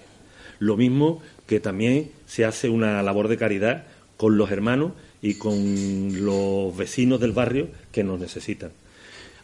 [0.59, 3.85] Lo mismo que también se hace una labor de caridad
[4.17, 8.71] con los hermanos y con los vecinos del barrio que nos necesitan.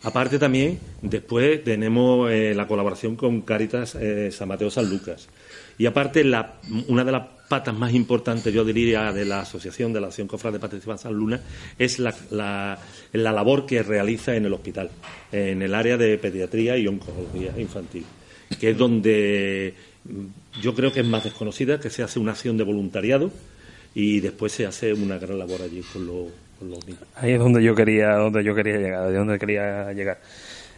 [0.02, 5.28] Aparte también, después tenemos la colaboración con Caritas eh, San Mateo San Lucas.
[5.78, 6.54] Y aparte, la-
[6.88, 10.54] una de las patas más importantes, yo diría, de la Asociación de la Acción Cofrade
[10.58, 11.40] de Patricia Luna
[11.76, 12.78] es la, la-
[13.12, 14.88] la labor que realiza en el hospital,
[15.32, 18.04] en el área de pediatría y oncología infantil,
[18.60, 19.74] que es donde
[20.62, 23.32] yo creo que es más desconocida, que se hace una acción de voluntariado
[23.96, 27.02] y después se hace una gran labor allí con, los- con los niños.
[27.16, 30.20] Ahí es donde yo quería, donde yo quería llegar, de donde quería llegar.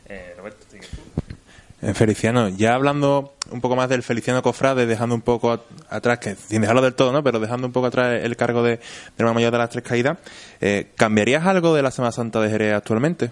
[0.09, 0.65] Eh, Roberto,
[1.95, 6.37] Feliciano, ya hablando un poco más del Feliciano Cofrade, dejando un poco at- atrás, que
[6.37, 7.25] sin dejarlo del todo, ¿no?
[7.25, 8.79] Pero dejando un poco atrás el cargo de,
[9.19, 10.19] de mayor de las tres caídas,
[10.61, 13.31] eh, ¿cambiarías algo de la Semana Santa de Jerez actualmente?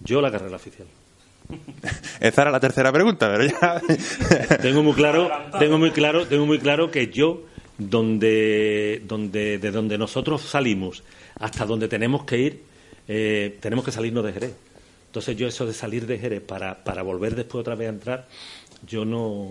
[0.00, 0.88] Yo la carrera oficial.
[2.20, 3.80] Esa era la tercera pregunta, pero ya.
[4.62, 7.42] tengo muy claro, tengo muy claro, tengo muy claro que yo
[7.78, 11.04] donde, donde de donde nosotros salimos
[11.38, 12.62] hasta donde tenemos que ir,
[13.06, 14.52] eh, tenemos que salirnos de Jerez.
[15.18, 18.28] Entonces yo eso de salir de Jerez para, para volver después otra vez a entrar,
[18.86, 19.48] yo no,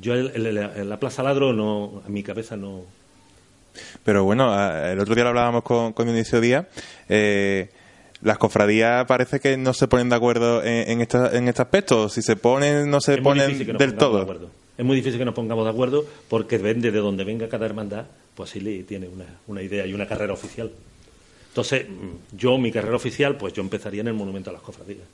[0.00, 2.82] yo en la Plaza Ladro no, a mi cabeza no.
[4.04, 4.54] Pero bueno,
[4.86, 6.66] el otro día lo hablábamos con, con Dionisio Díaz.
[7.08, 7.70] eh,
[8.22, 12.08] las cofradías parece que no se ponen de acuerdo en, en, esta- en este aspecto.
[12.08, 14.22] Si se ponen, no se Es ponen del de todo.
[14.22, 14.50] acuerdo.
[14.78, 18.04] Es muy difícil que nos pongamos de acuerdo porque depende de donde venga cada hermandad,
[18.36, 20.70] pues sí le tiene una, una idea y una carrera oficial.
[21.50, 21.86] Entonces,
[22.32, 25.06] yo, mi carrera oficial, pues yo empezaría en el Monumento a las Cofradías.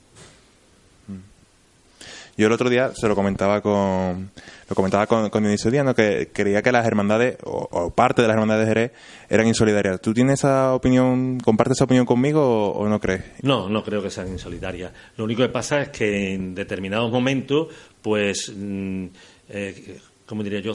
[2.37, 4.31] Yo el otro día se lo comentaba con
[4.69, 5.95] lo comentaba con, con Dionisio Díaz, ¿no?
[5.95, 8.93] que creía que las hermandades o, o parte de las hermandades de Jerez
[9.31, 10.03] eran insolidarias.
[10.03, 13.23] ¿Tú tienes esa opinión, compartes esa opinión conmigo o, o no crees?
[13.41, 14.93] No, no creo que sean insolidarias.
[15.17, 17.69] Lo único que pasa es que en determinados momentos,
[18.03, 19.07] pues, mm,
[19.49, 20.75] eh, como diría yo,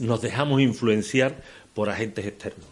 [0.00, 1.42] nos dejamos influenciar
[1.74, 2.68] por agentes externos.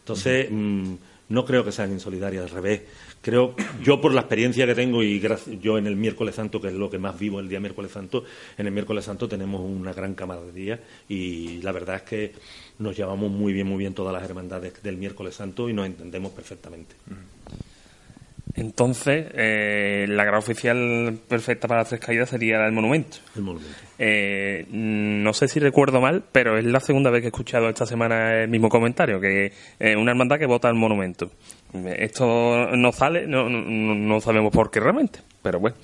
[0.00, 0.94] Entonces, mm,
[1.30, 2.82] no creo que sean insolidarias, al revés.
[3.22, 5.20] Creo, yo por la experiencia que tengo y
[5.60, 8.24] yo en el miércoles santo, que es lo que más vivo el día miércoles santo,
[8.58, 12.32] en el miércoles santo tenemos una gran camaradería y la verdad es que
[12.78, 16.32] nos llevamos muy bien, muy bien todas las hermandades del miércoles santo y nos entendemos
[16.32, 16.96] perfectamente.
[18.54, 23.18] Entonces, eh, la grada oficial perfecta para las tres caídas sería del monumento.
[23.36, 23.89] El monumento.
[24.02, 27.84] Eh, no sé si recuerdo mal, pero es la segunda vez que he escuchado esta
[27.84, 29.52] semana el mismo comentario, que
[29.98, 31.30] una hermandad que vota al monumento.
[31.98, 35.76] Esto no sale, no, no, no sabemos por qué realmente, pero bueno,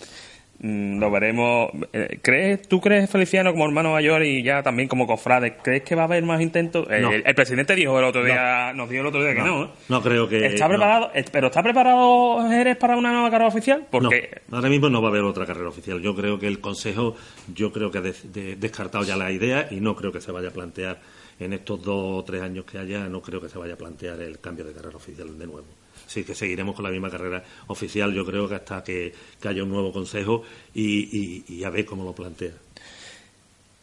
[0.60, 1.70] lo veremos.
[1.92, 5.94] Eh, ¿Crees, ¿Tú crees, Feliciano, como hermano mayor y ya también como cofrade, crees que
[5.94, 6.86] va a haber más intentos?
[6.90, 7.12] Eh, No.
[7.12, 9.64] el, el presidente dijo el otro día, nos dijo el otro día que no.
[9.64, 9.68] ¿eh?
[9.88, 10.46] No creo que.
[10.46, 13.86] ¿Está preparado, eh, pero está preparado Jerez para una nueva carrera oficial?
[13.90, 16.00] Porque ahora mismo no va a haber otra carrera oficial.
[16.00, 17.14] Yo creo que el Consejo,
[17.54, 20.32] yo creo que ha des- de- descartado ya la idea y no creo que se
[20.32, 21.00] vaya a plantear
[21.38, 24.20] en estos dos o tres años que haya, no creo que se vaya a plantear
[24.22, 25.66] el cambio de carrera oficial de nuevo.
[26.06, 29.62] Así que seguiremos con la misma carrera oficial, yo creo que hasta que, que haya
[29.64, 30.42] un nuevo Consejo
[30.74, 30.84] y,
[31.18, 32.52] y- y a ver cómo lo plantea.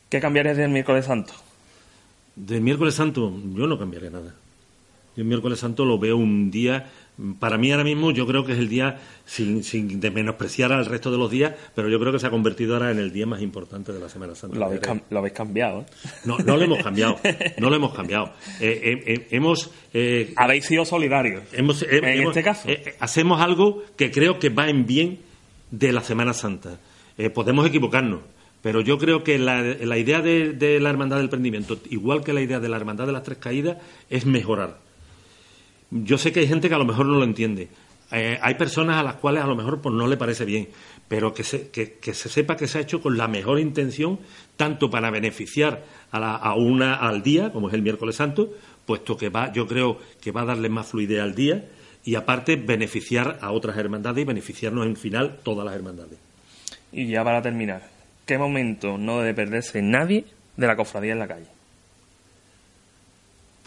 [0.10, 1.34] ¿qué cambiarías del miércoles santo?
[2.36, 4.34] Del miércoles santo yo no cambiaré nada.
[5.16, 6.90] Yo el miércoles santo lo veo un día,
[7.40, 10.88] para mí ahora mismo yo creo que es el día, sin, sin de menospreciar al
[10.88, 13.28] resto de los días, pero yo creo que se ha convertido ahora en el día
[13.28, 14.58] más importante de la Semana Santa.
[14.58, 15.86] Lo habéis, cam- lo habéis cambiado, ¿eh?
[16.26, 17.18] No, no lo hemos cambiado,
[17.60, 18.34] no lo hemos cambiado.
[18.60, 21.44] Eh, eh, eh, hemos, eh, Habéis sido solidarios.
[21.52, 22.68] hemos, en hemos- este caso.
[23.00, 25.20] hacemos algo que creo que va en bien
[25.70, 26.80] de la Semana Santa.
[27.36, 28.22] Podemos equivocarnos,
[28.64, 32.34] pero yo creo que la, la idea de, de la Hermandad del Prendimiento, igual que
[32.34, 33.78] la idea de la Hermandad de las Tres Caídas,
[34.10, 34.80] es mejorar.
[35.94, 37.68] Yo sé que hay gente que a lo mejor no lo entiende.
[38.12, 40.68] Eh, hay personas a las cuales a lo mejor pues, no le parece bien,
[41.08, 44.20] pero que se, que, se sepa que se ha hecho con la mejor intención,
[44.58, 48.52] tanto para beneficiar a, la- a una al día, como es el miércoles santo,
[48.86, 51.66] puesto que va, yo creo que va a darle más fluidez al día
[52.06, 56.18] y aparte beneficiar a otras hermandades y beneficiarnos en final todas las hermandades.
[56.92, 57.90] Y ya para terminar,
[58.26, 60.26] ¿qué momento no debe perderse nadie
[60.58, 61.48] de la cofradía en la calle?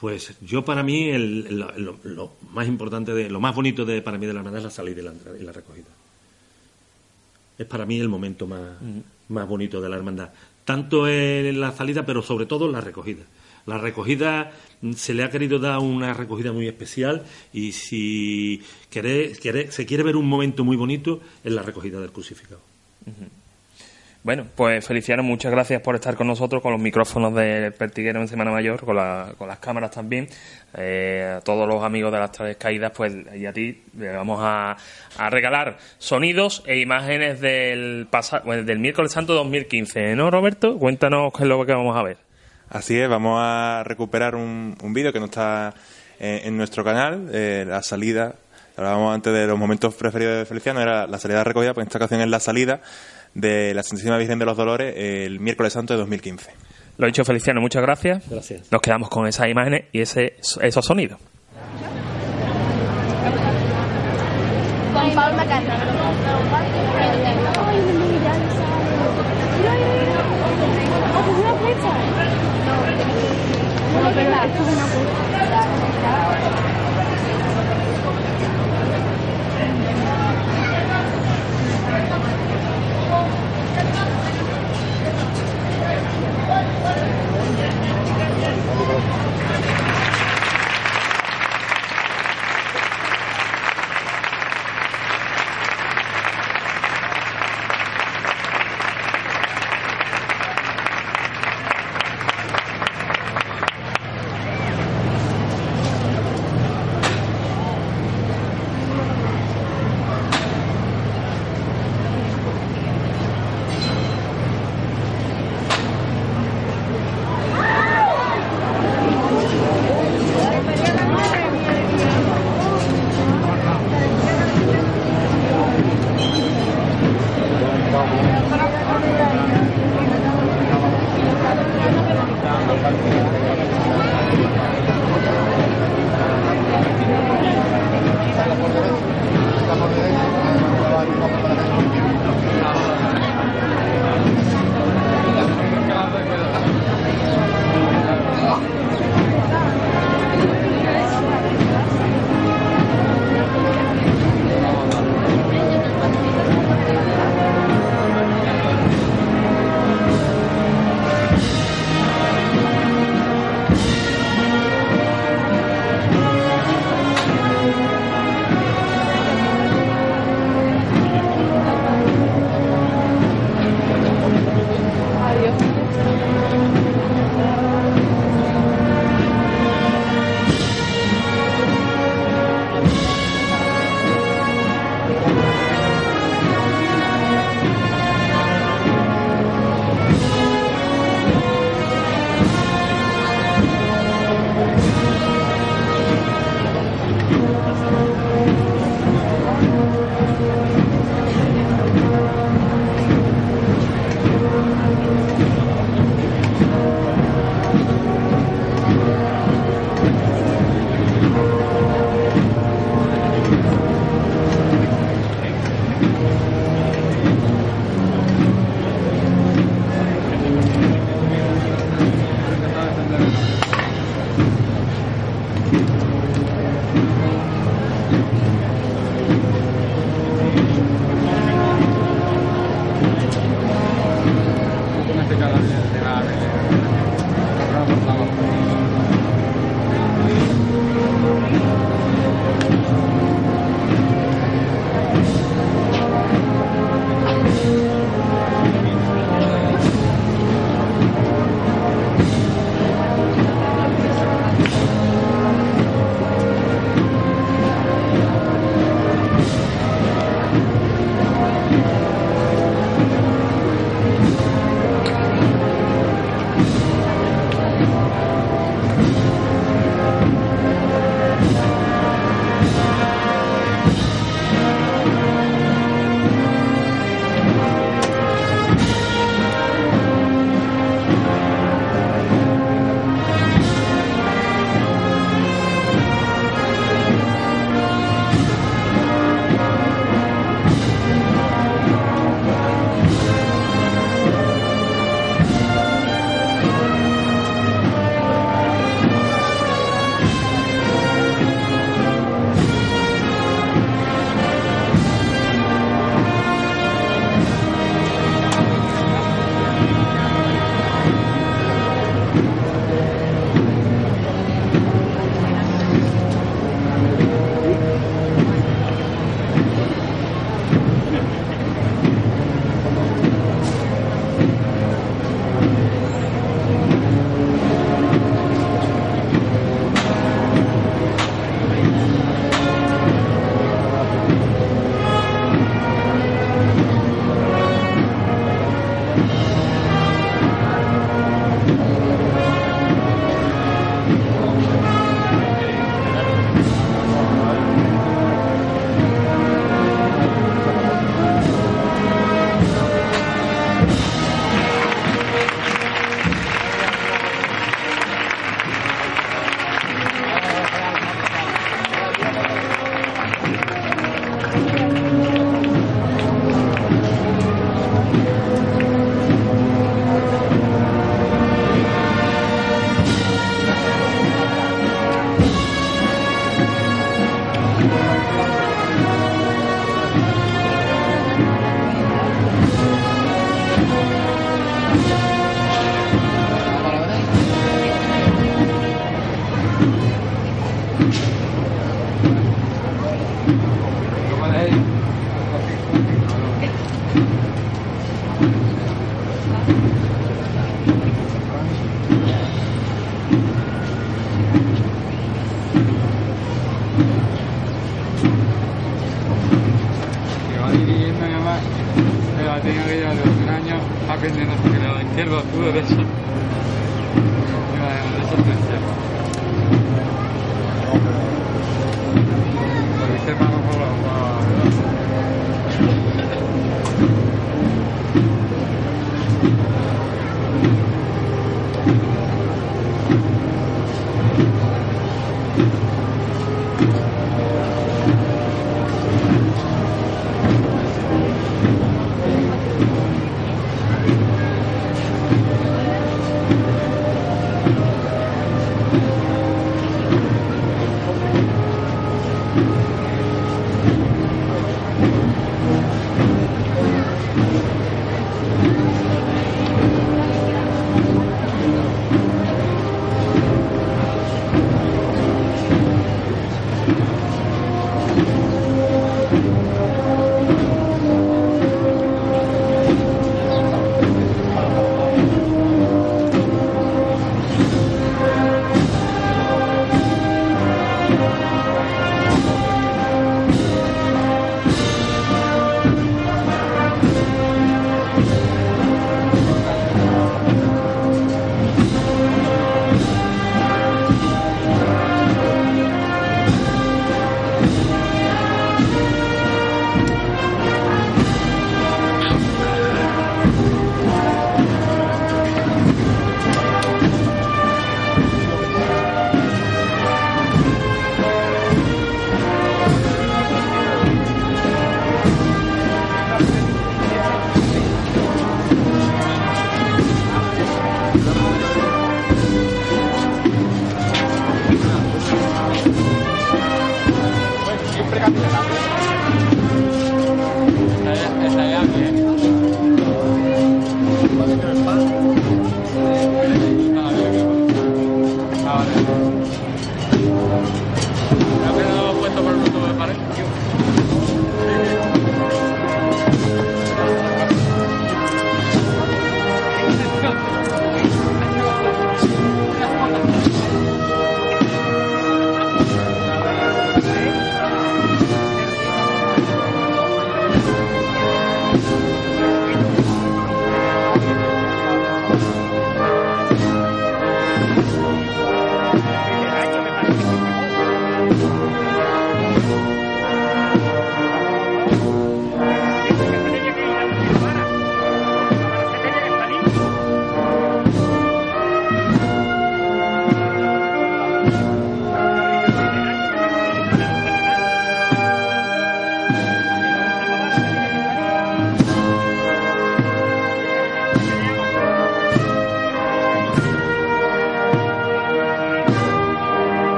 [0.00, 4.26] Pues yo para mí el- lo, más importante, de, lo más bonito de, para mí
[4.26, 5.86] de la hermandad es la salida y la, y la recogida.
[7.58, 8.60] Es para mí el momento más,
[9.28, 10.30] más bonito de la hermandad.
[10.66, 13.24] Tanto en la salida, pero sobre todo en la recogida.
[13.64, 19.86] La recogida mm, se le ha querido dar una recogida muy especial y si se
[19.86, 22.60] quiere ver un momento muy bonito es la recogida del crucificado.
[24.26, 28.26] Bueno, pues Feliciano, muchas gracias por estar con nosotros, con los micrófonos del Pertiguero en
[28.26, 30.26] Semana Mayor, con, la- con las cámaras también.
[30.76, 34.40] Eh, a todos los amigos de las tres caídas, pues y a ti le vamos
[34.42, 34.76] a,
[35.16, 38.08] a regalar sonidos e imágenes del,
[38.44, 40.76] bueno, del miércoles santo 2015, ¿no, Roberto?
[40.76, 42.16] Cuéntanos qué es lo que vamos a ver.
[42.68, 45.72] Así es, vamos a recuperar un, un vídeo que no está
[46.18, 48.34] eh, en nuestro canal, eh, la salida,
[48.76, 51.98] hablábamos antes de los momentos preferidos de Feliciano, era la salida recogida, pues en esta
[51.98, 52.80] ocasión es la salida
[53.36, 56.50] de la Santísima Virgen de los Dolores el miércoles santo de 2015.
[56.96, 58.28] Lo dicho, Feliciano, muchas gracias.
[58.28, 58.72] Gracias.
[58.72, 61.18] Nos quedamos con esas imágenes y ese, esos sonidos.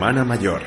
[0.00, 0.62] Mayor.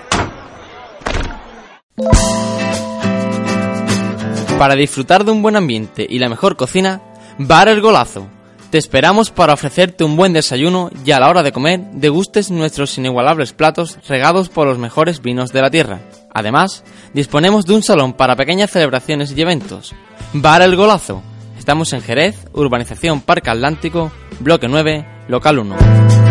[4.59, 7.01] Para disfrutar de un buen ambiente y la mejor cocina,
[7.39, 8.27] Bar El Golazo.
[8.69, 12.95] Te esperamos para ofrecerte un buen desayuno y a la hora de comer degustes nuestros
[12.99, 16.01] inigualables platos regados por los mejores vinos de la tierra.
[16.31, 19.95] Además, disponemos de un salón para pequeñas celebraciones y eventos.
[20.33, 21.23] Bar El Golazo.
[21.57, 26.22] Estamos en Jerez, Urbanización Parque Atlántico, Bloque 9, Local 1.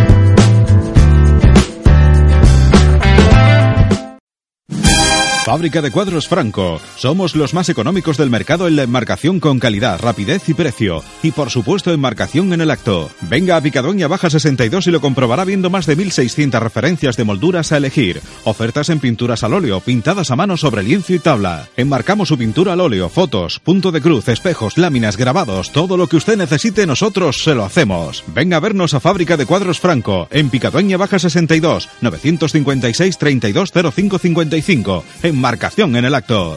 [5.45, 6.81] Fábrica de cuadros Franco.
[6.97, 11.03] Somos los más económicos del mercado en la enmarcación con calidad, rapidez y precio.
[11.21, 13.11] Y por supuesto enmarcación en el acto.
[13.23, 17.73] Venga a Picadoña Baja 62 y lo comprobará viendo más de 1.600 referencias de molduras
[17.73, 18.21] a elegir.
[18.45, 21.69] Ofertas en pinturas al óleo, pintadas a mano sobre lienzo y tabla.
[21.77, 25.73] Enmarcamos su pintura al óleo, fotos, punto de cruz, espejos, láminas, grabados.
[25.73, 28.23] Todo lo que usted necesite nosotros se lo hacemos.
[28.29, 30.29] Venga a vernos a Fábrica de Cuadros Franco.
[30.31, 35.03] En Picadoña Baja 62, 956 320555.
[35.43, 36.57] Marcación en el acto.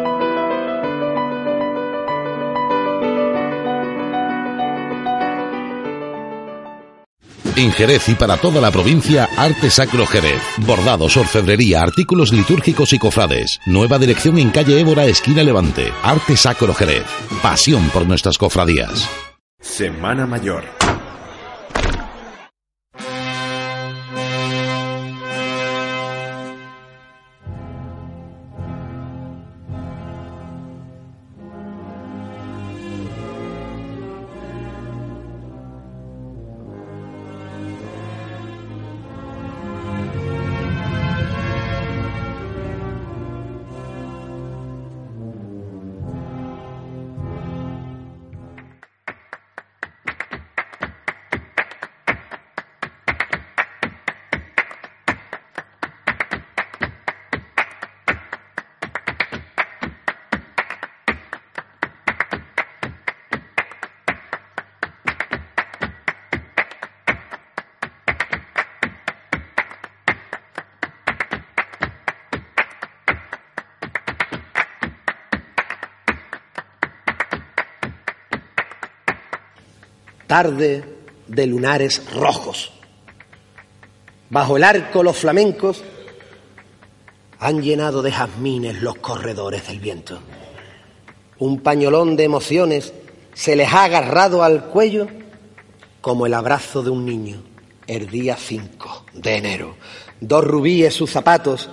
[7.56, 10.42] En Jerez y para toda la provincia, Arte Sacro Jerez.
[10.58, 13.60] Bordados, orfebrería, artículos litúrgicos y cofrades.
[13.64, 15.90] Nueva dirección en calle Évora, esquina Levante.
[16.02, 17.04] Arte Sacro Jerez.
[17.42, 19.08] Pasión por nuestras cofradías.
[19.58, 20.75] Semana Mayor.
[80.36, 80.84] Tarde
[81.28, 82.70] de lunares rojos.
[84.28, 85.82] Bajo el arco los flamencos
[87.38, 90.18] han llenado de jazmines los corredores del viento.
[91.38, 92.92] Un pañolón de emociones
[93.32, 95.06] se les ha agarrado al cuello
[96.02, 97.42] como el abrazo de un niño
[97.86, 99.76] el día 5 de enero.
[100.20, 101.70] Dos rubíes sus zapatos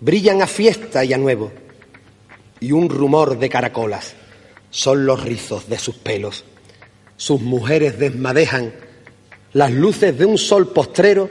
[0.00, 1.52] brillan a fiesta y a nuevo
[2.58, 4.14] y un rumor de caracolas
[4.70, 6.44] son los rizos de sus pelos
[7.20, 8.72] sus mujeres desmadejan
[9.52, 11.28] las luces de un sol postrero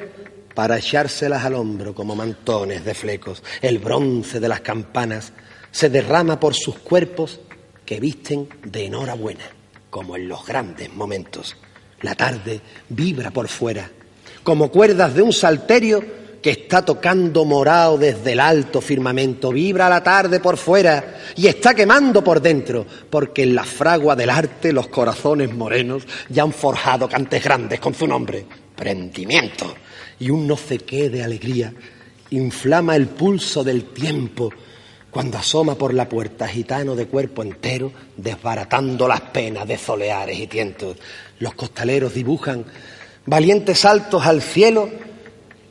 [0.54, 3.42] para echárselas al hombro como mantones de flecos.
[3.60, 5.34] El bronce de las campanas
[5.72, 7.40] se derrama por sus cuerpos
[7.88, 9.46] que visten de enhorabuena,
[9.90, 11.58] como en los grandes momentos.
[12.02, 13.90] La tarde vibra por fuera,
[14.44, 16.06] como cuerdas de un salterio
[16.42, 21.74] que está tocando morado desde el alto firmamento, vibra la tarde por fuera y está
[21.74, 27.10] quemando por dentro, porque en la fragua del arte los corazones morenos ya han forjado
[27.10, 29.76] cantes grandes con su nombre, prendimiento,
[30.20, 31.74] y un no sé qué de alegría
[32.32, 34.52] inflama el pulso del tiempo
[35.10, 40.48] cuando asoma por la puerta gitano de cuerpo entero, desbaratando las penas de soleares y
[40.48, 40.98] tientos.
[41.40, 42.64] Los costaleros dibujan
[43.26, 44.90] valientes saltos al cielo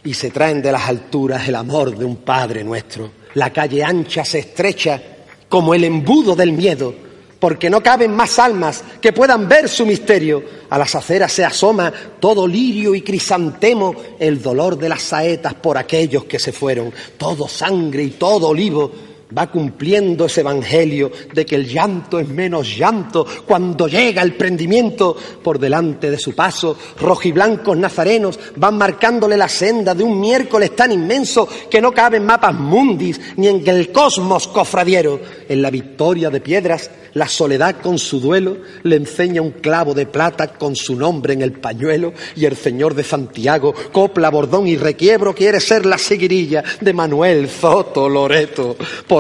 [0.05, 3.11] y se traen de las alturas el amor de un Padre nuestro.
[3.35, 5.01] La calle ancha se estrecha
[5.49, 6.95] como el embudo del miedo,
[7.39, 10.43] porque no caben más almas que puedan ver su misterio.
[10.71, 15.79] A las aceras se asoma todo lirio y crisantemo, el dolor de las saetas por
[15.79, 21.57] aquellos que se fueron, todo sangre y todo olivo va cumpliendo ese evangelio de que
[21.57, 26.76] el llanto es menos llanto cuando llega el prendimiento por delante de su paso.
[27.01, 32.55] Rojiblancos nazarenos van marcándole la senda de un miércoles tan inmenso que no caben mapas
[32.55, 35.20] mundis ni en el cosmos cofradiero.
[35.49, 40.07] En la victoria de piedras, la soledad con su duelo le enseña un clavo de
[40.07, 44.76] plata con su nombre en el pañuelo y el señor de Santiago, copla, bordón y
[44.76, 48.76] requiebro quiere ser la seguirilla de Manuel Zoto Loreto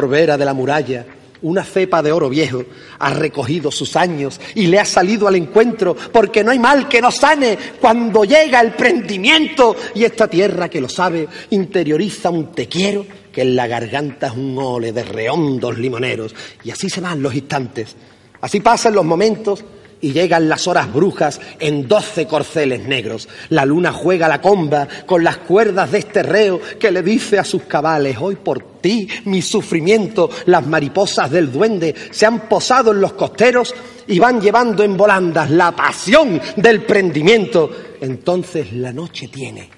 [0.06, 1.06] vera de la muralla.
[1.40, 2.64] Una cepa de oro viejo
[2.98, 7.00] ha recogido sus años y le ha salido al encuentro, porque no hay mal que
[7.00, 12.66] no sane cuando llega el prendimiento y esta tierra que lo sabe interioriza un te
[12.66, 16.34] quiero que en la garganta es un ole de rehondos limoneros.
[16.64, 17.94] Y así se van los instantes,
[18.40, 19.64] así pasan los momentos
[20.00, 23.28] y llegan las horas brujas en doce corceles negros.
[23.50, 27.44] La luna juega la comba con las cuerdas de este reo que le dice a
[27.44, 33.00] sus cabales, hoy por ti mi sufrimiento, las mariposas del duende se han posado en
[33.00, 33.74] los costeros
[34.06, 37.70] y van llevando en volandas la pasión del prendimiento.
[38.00, 39.68] Entonces la noche tiene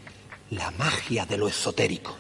[0.51, 2.17] la magia de lo esotérico,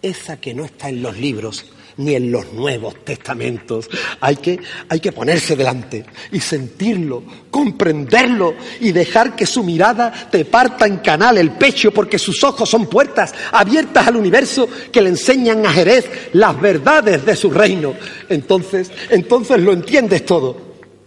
[0.00, 1.66] esa que no está en los libros,
[1.98, 3.88] ni en los Nuevos Testamentos.
[4.20, 10.44] Hay que, hay que ponerse delante y sentirlo, comprenderlo y dejar que su mirada te
[10.44, 15.10] parta en canal el pecho porque sus ojos son puertas abiertas al universo que le
[15.10, 17.94] enseñan a Jerez las verdades de su reino.
[18.28, 20.56] Entonces, entonces lo entiendes todo.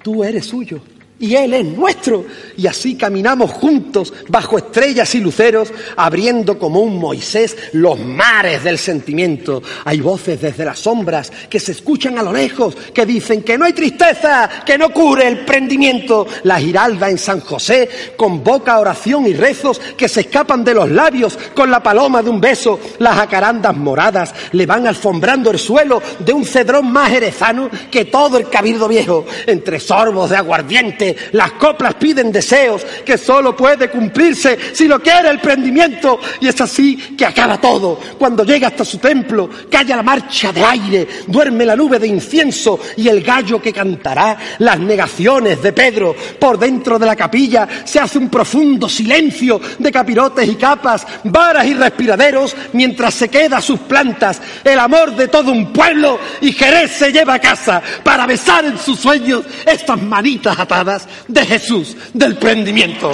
[0.01, 0.81] Tú eres suyo
[1.19, 2.25] y Él es nuestro.
[2.57, 8.77] Y así caminamos juntos bajo estrellas y luceros, abriendo como un Moisés los mares del
[8.77, 9.61] sentimiento.
[9.85, 13.65] Hay voces desde las sombras que se escuchan a lo lejos, que dicen que no
[13.65, 16.25] hay tristeza, que no cure el prendimiento.
[16.43, 21.37] La giralda en San José convoca oración y rezos que se escapan de los labios
[21.53, 22.79] con la paloma de un beso.
[22.99, 28.37] Las jacarandas moradas le van alfombrando el suelo de un cedrón más jerezano que todo
[28.37, 34.57] el cabildo viejo, entre sorbos de aguardiente las coplas piden deseos que solo puede cumplirse
[34.73, 36.19] si lo quiere el prendimiento.
[36.39, 37.99] Y es así que acaba todo.
[38.17, 42.79] Cuando llega hasta su templo, calla la marcha de aire, duerme la nube de incienso
[42.97, 46.15] y el gallo que cantará las negaciones de Pedro.
[46.39, 51.65] Por dentro de la capilla se hace un profundo silencio de capirotes y capas, varas
[51.65, 56.91] y respiraderos, mientras se queda sus plantas el amor de todo un pueblo y Jerez
[56.91, 62.35] se lleva a casa para besar en sus sueños estas manitas atadas de Jesús del
[62.37, 63.11] prendimiento.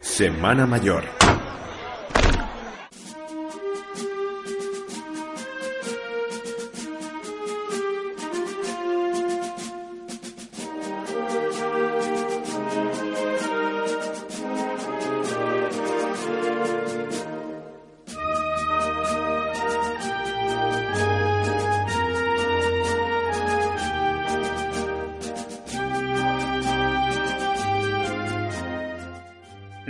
[0.00, 1.04] Semana Mayor.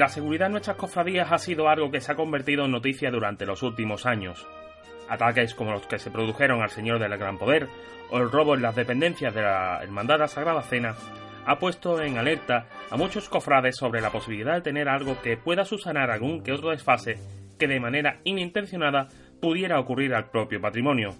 [0.07, 3.44] La seguridad en nuestras cofradías ha sido algo que se ha convertido en noticia durante
[3.44, 4.46] los últimos años.
[5.09, 7.66] Ataques como los que se produjeron al Señor del Gran Poder
[8.12, 10.94] o el robo en las dependencias de la Hermandad de Sagrada Cena
[11.44, 15.64] ha puesto en alerta a muchos cofrades sobre la posibilidad de tener algo que pueda
[15.64, 17.18] subsanar algún que otro desfase
[17.59, 19.09] que de manera inintencionada
[19.40, 21.16] pudiera ocurrir al propio patrimonio.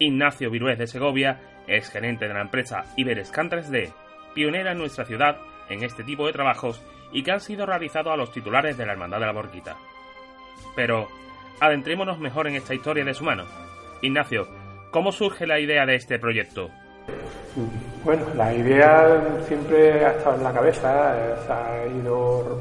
[0.00, 3.92] Ignacio Virués de Segovia es gerente de la empresa Iberes 3D,
[4.34, 5.36] pionera en nuestra ciudad
[5.68, 6.80] en este tipo de trabajos
[7.12, 9.76] y que han sido realizados a los titulares de la Hermandad de la Borquita.
[10.74, 11.08] Pero,
[11.60, 13.44] adentrémonos mejor en esta historia de su mano.
[14.02, 14.48] Ignacio,
[14.90, 16.70] ¿cómo surge la idea de este proyecto?
[18.04, 22.60] Bueno, la idea siempre ha estado en la cabeza, se ha ido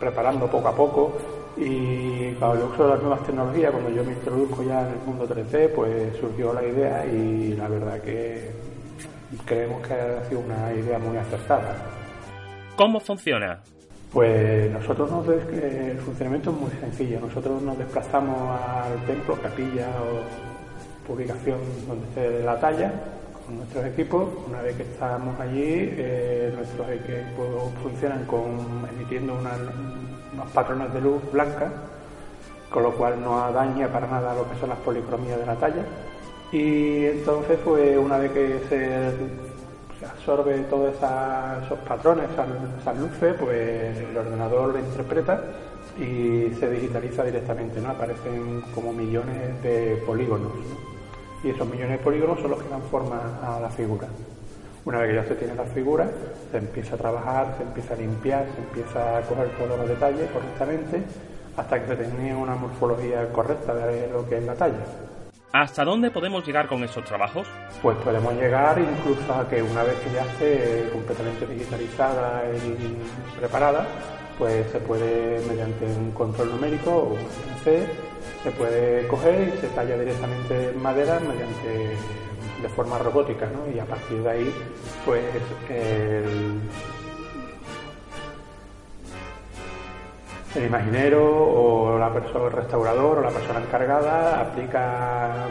[0.00, 1.18] preparando poco a poco
[1.56, 4.98] y con el uso de las nuevas tecnologías, cuando yo me introduzco ya en el
[5.06, 8.50] mundo 3D, pues surgió la idea y la verdad que
[9.44, 11.74] creemos que ha sido una idea muy acertada.
[12.76, 13.60] ¿Cómo funciona?
[14.12, 17.20] Pues nosotros nos el funcionamiento es muy sencillo.
[17.20, 21.58] Nosotros nos desplazamos al templo, capilla o publicación
[21.88, 22.92] donde esté la talla
[23.46, 24.28] con nuestros equipos.
[24.48, 31.22] Una vez que estamos allí, eh, nuestros equipos funcionan con emitiendo unos patrones de luz
[31.32, 31.72] blanca,
[32.70, 35.84] con lo cual no daña para nada lo que son las policromías de la talla.
[36.52, 44.16] Y entonces, pues una vez que se absorbe todos esos patrones, esas, luces, pues el
[44.16, 45.42] ordenador lo interpreta
[45.98, 47.90] y se digitaliza directamente, ¿no?
[47.90, 50.52] Aparecen como millones de polígonos.
[51.42, 54.08] Y esos millones de polígonos son los que dan forma a la figura.
[54.84, 56.06] Una vez que ya se tiene la figura,
[56.50, 60.28] se empieza a trabajar, se empieza a limpiar, se empieza a coger todos los detalles
[60.30, 61.02] correctamente
[61.56, 64.84] hasta que se tenga una morfología correcta de lo que es la talla.
[65.52, 67.46] ¿Hasta dónde podemos llegar con esos trabajos?
[67.82, 73.86] Pues podemos llegar incluso a que una vez que ya esté completamente digitalizada y preparada,
[74.38, 77.86] pues se puede, mediante un control numérico o un CNC,
[78.42, 81.98] se puede coger y se talla directamente en madera mediante
[82.62, 83.70] de forma robótica, ¿no?
[83.74, 84.54] Y a partir de ahí,
[85.04, 85.22] pues
[85.68, 86.60] el,
[90.54, 95.46] el imaginero o la persona, el restaurador o la persona encargada aplica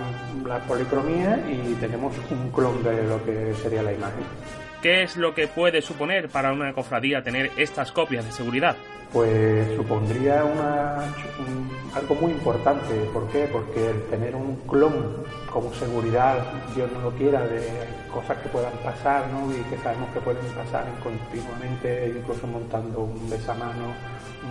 [0.45, 4.23] la policromía y tenemos un clon de lo que sería la imagen.
[4.81, 8.75] ¿Qué es lo que puede suponer para una cofradía tener estas copias de seguridad?
[9.13, 11.03] Pues supondría una,
[11.93, 12.93] algo muy importante.
[13.13, 13.47] ¿Por qué?
[13.51, 16.39] Porque el tener un clon como seguridad,
[16.73, 17.61] Dios no lo quiera, de
[18.11, 19.51] cosas que puedan pasar ¿no?
[19.51, 23.93] y que sabemos que pueden pasar continuamente, incluso montando un besamano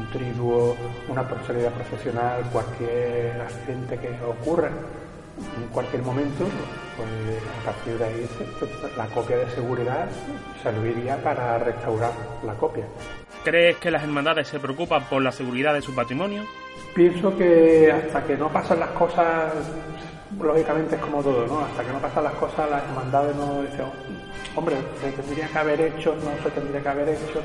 [0.01, 0.77] un triduo,
[1.09, 6.45] una personalidad profesional, cualquier accidente que ocurra en cualquier momento,
[6.97, 8.29] pues a partir de ahí
[8.97, 10.09] la copia de seguridad
[10.63, 12.13] serviría para restaurar
[12.45, 12.85] la copia.
[13.45, 16.45] ¿Crees que las hermandades se preocupan por la seguridad de su patrimonio?
[16.95, 19.53] Pienso que hasta que no pasan las cosas,
[20.39, 21.61] lógicamente es como todo, ¿no?
[21.61, 23.87] Hasta que no pasan las cosas, las hermandades no dicen,
[24.55, 27.41] hombre, se tendría que haber hecho, no se tendría que haber hecho,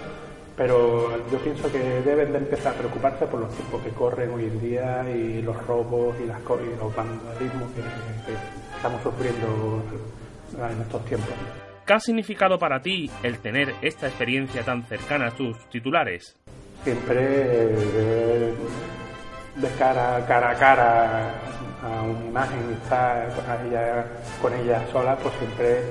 [0.55, 4.45] pero yo pienso que deben de empezar a preocuparse por los tiempos que corren hoy
[4.45, 8.37] en día y los robos y, las, y los vandalismos que, que
[8.75, 9.83] estamos sufriendo
[10.53, 11.33] en estos tiempos.
[11.85, 16.35] ¿Qué ha significado para ti el tener esta experiencia tan cercana a tus titulares?
[16.83, 18.53] Siempre de,
[19.55, 21.31] de cara, cara a cara
[21.83, 24.05] a una imagen y estar con ella,
[24.41, 25.81] con ella sola, pues siempre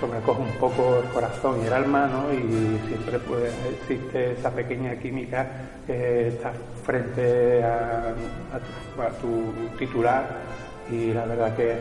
[0.00, 2.32] sobrecoge un poco el corazón y el alma, ¿no?
[2.32, 5.46] Y siempre pues, existe esa pequeña química
[5.86, 6.52] que está
[6.84, 8.14] frente a,
[9.20, 10.26] tu, titular
[10.90, 11.76] y la verdad que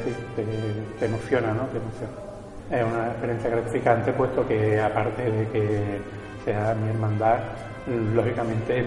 [1.00, 1.64] te, emociona, ¿no?
[1.68, 2.30] Te emociona.
[2.70, 5.82] Es una experiencia gratificante, puesto que aparte de que
[6.46, 7.40] sea mi hermandad,
[8.14, 8.84] lógicamente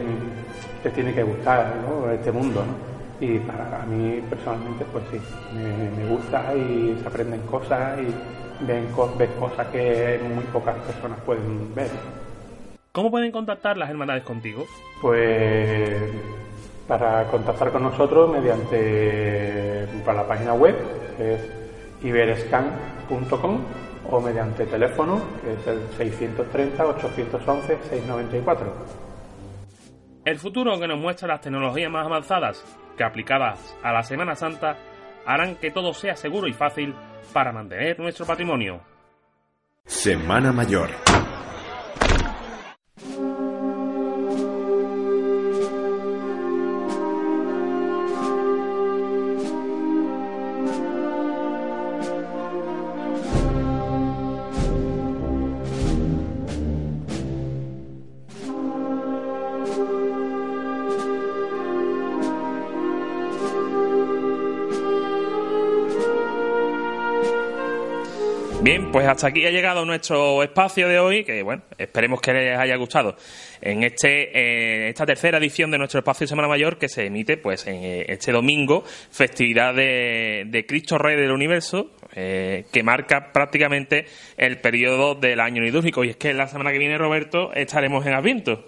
[0.82, 2.10] te tiene que gustar ¿no?
[2.12, 2.64] este mundo.
[2.64, 2.92] ¿no?
[3.26, 5.20] Y para mí personalmente, pues sí,
[5.54, 7.98] me, gusta y se aprenden cosas
[8.66, 8.88] ven,
[9.18, 11.90] ves cosas que muy pocas personas pueden ver.
[12.92, 14.64] ¿Cómo pueden contactar las hermandades contigo?
[15.00, 16.00] Pues
[16.86, 20.76] para contactar con nosotros mediante para la página web,
[21.16, 21.40] que es
[22.02, 23.60] iberescan.com
[24.10, 25.88] o mediante teléfono, que es el
[26.36, 28.58] 630-811-694.
[30.24, 32.62] El futuro que nos muestra las tecnologías más avanzadas,
[32.96, 34.76] que aplicadas a la Semana Santa,
[35.26, 36.94] harán que todo sea seguro y fácil
[37.32, 38.80] para mantener nuestro patrimonio.
[39.84, 40.90] Semana Mayor.
[68.92, 72.76] Pues hasta aquí ha llegado nuestro espacio de hoy, que bueno, esperemos que les haya
[72.76, 73.16] gustado.
[73.62, 77.66] En este, eh, esta tercera edición de nuestro espacio Semana Mayor, que se emite pues
[77.66, 84.04] en eh, este domingo, festividad de, de Cristo Rey del Universo, eh, que marca prácticamente
[84.36, 86.04] el periodo del año litúrgico.
[86.04, 88.66] Y es que la semana que viene, Roberto, estaremos en Adviento.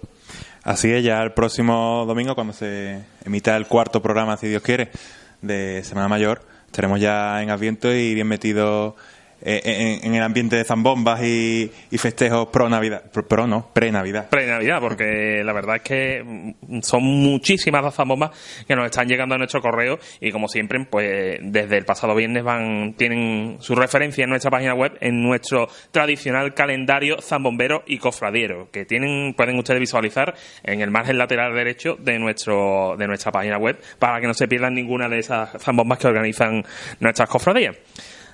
[0.63, 4.89] Así es, ya el próximo domingo, cuando se emita el cuarto programa, si Dios quiere,
[5.43, 8.95] de Semana Mayor, estaremos ya en Adviento y bien metidos
[9.41, 14.29] en, en el ambiente de zambombas y, festejos pro Navidad, pro, no, pre Navidad.
[14.29, 18.31] Pre-Navidad, porque la verdad es que son muchísimas las zambombas
[18.67, 22.43] que nos están llegando a nuestro correo y como siempre, pues desde el pasado viernes
[22.43, 28.69] van tienen su referencia en nuestra página web en nuestro tradicional calendario zambombero y cofradiero,
[28.71, 33.57] que tienen pueden ustedes visualizar en el margen lateral derecho de nuestro de nuestra página
[33.57, 36.63] web para que no se pierdan ninguna de esas zambombas que organizan
[36.99, 37.75] nuestras cofradías.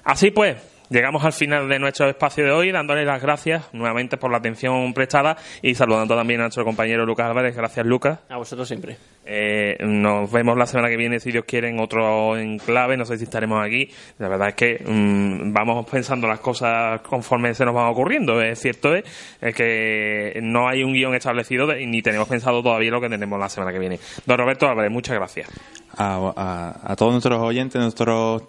[0.04, 0.58] Así pues,
[0.92, 4.94] Llegamos al final de nuestro espacio de hoy, dándoles las gracias nuevamente por la atención
[4.94, 7.56] prestada y saludando también a nuestro compañero Lucas Álvarez.
[7.56, 8.20] Gracias, Lucas.
[8.28, 8.98] A vosotros siempre.
[9.26, 12.98] Eh, nos vemos la semana que viene, si Dios quiere, en otro enclave.
[12.98, 13.90] No sé si estaremos aquí.
[14.18, 18.42] La verdad es que mmm, vamos pensando las cosas conforme se nos van ocurriendo.
[18.42, 19.06] Es cierto es,
[19.40, 23.40] es que no hay un guion establecido de, ni tenemos pensado todavía lo que tenemos
[23.40, 23.98] la semana que viene.
[24.26, 25.50] Don Roberto Álvarez, muchas gracias.
[25.96, 28.44] A, a, a todos nuestros oyentes, nuestros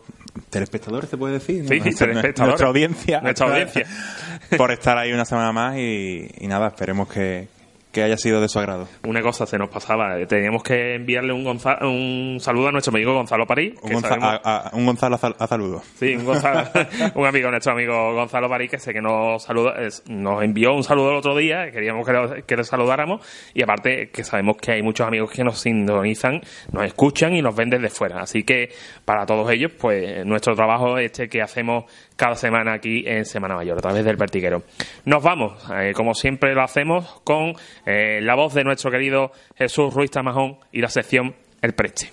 [0.51, 1.66] telespectadores, se puede decir.
[1.68, 2.39] Sí, sí, telespectadores.
[2.39, 3.20] Nuestra audiencia.
[3.20, 3.87] Nuestra audiencia.
[4.57, 7.49] por estar ahí una semana más y, y nada, esperemos que,
[7.93, 8.88] que haya sido de su agrado.
[9.07, 13.12] Una cosa se nos pasaba, teníamos que enviarle un, Gonza- un saludo a nuestro amigo
[13.12, 13.74] Gonzalo París.
[13.82, 15.82] Un, que Gonza- sabemos- a, a- un Gonzalo a, a saludo.
[15.97, 16.70] Sí, un, Gonzalo-
[17.14, 20.82] un amigo, nuestro amigo Gonzalo París, que sé que nos, saluda, es- nos envió un
[20.84, 23.20] saludo el otro día, queríamos que, lo- que le saludáramos,
[23.55, 26.40] y aparte que sabemos que hay muchos amigos que nos sintonizan,
[26.72, 28.20] nos escuchan y nos ven desde fuera.
[28.20, 28.70] Así que
[29.05, 31.84] para todos ellos, pues nuestro trabajo este que hacemos
[32.16, 34.62] cada semana aquí en Semana Mayor, a través del Vertiguero.
[35.05, 37.53] Nos vamos, eh, como siempre lo hacemos, con
[37.87, 42.11] eh, la voz de nuestro querido Jesús Ruiz Tamajón y la sección El Preche.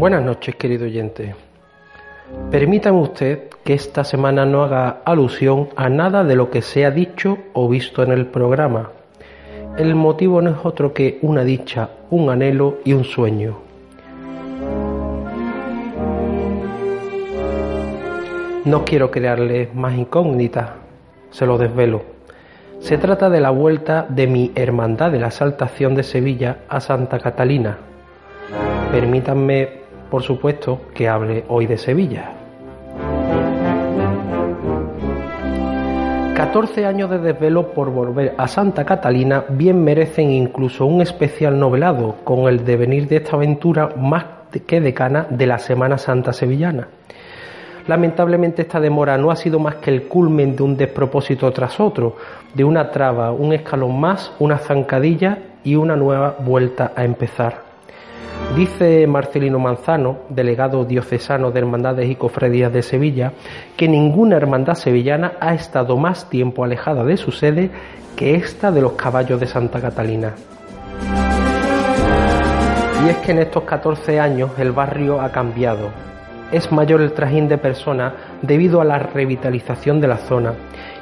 [0.00, 1.34] Buenas noches, querido oyente.
[2.50, 6.90] Permítame usted que esta semana no haga alusión a nada de lo que se ha
[6.90, 8.92] dicho o visto en el programa.
[9.80, 13.56] El motivo no es otro que una dicha, un anhelo y un sueño.
[18.66, 20.72] No quiero crearles más incógnitas,
[21.30, 22.02] se lo desvelo.
[22.80, 27.18] Se trata de la vuelta de mi Hermandad de la Exaltación de Sevilla a Santa
[27.18, 27.78] Catalina.
[28.92, 32.39] Permítanme, por supuesto, que hable hoy de Sevilla.
[36.50, 42.16] 14 años de desvelo por volver a Santa Catalina bien merecen incluso un especial novelado
[42.24, 44.24] con el devenir de esta aventura más
[44.66, 46.88] que decana de la Semana Santa Sevillana.
[47.86, 52.16] Lamentablemente esta demora no ha sido más que el culmen de un despropósito tras otro,
[52.52, 57.69] de una traba, un escalón más, una zancadilla y una nueva vuelta a empezar.
[58.56, 63.32] Dice Marcelino Manzano, delegado diocesano de Hermandades y Cofradías de Sevilla,
[63.76, 67.70] que ninguna hermandad sevillana ha estado más tiempo alejada de su sede
[68.16, 70.34] que esta de los caballos de Santa Catalina.
[73.06, 75.88] Y es que en estos 14 años el barrio ha cambiado.
[76.52, 78.12] Es mayor el trajín de personas
[78.42, 80.52] debido a la revitalización de la zona.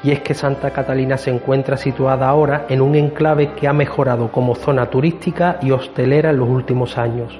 [0.02, 4.30] Y es que Santa Catalina se encuentra situada ahora en un enclave que ha mejorado
[4.30, 7.38] como zona turística y hostelera en los últimos años.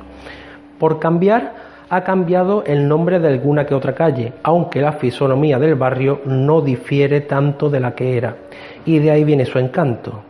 [0.79, 5.75] Por cambiar, ha cambiado el nombre de alguna que otra calle, aunque la fisonomía del
[5.75, 8.37] barrio no difiere tanto de la que era,
[8.85, 10.21] y de ahí viene su encanto.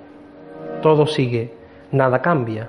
[0.82, 1.52] Todo sigue,
[1.90, 2.68] nada cambia.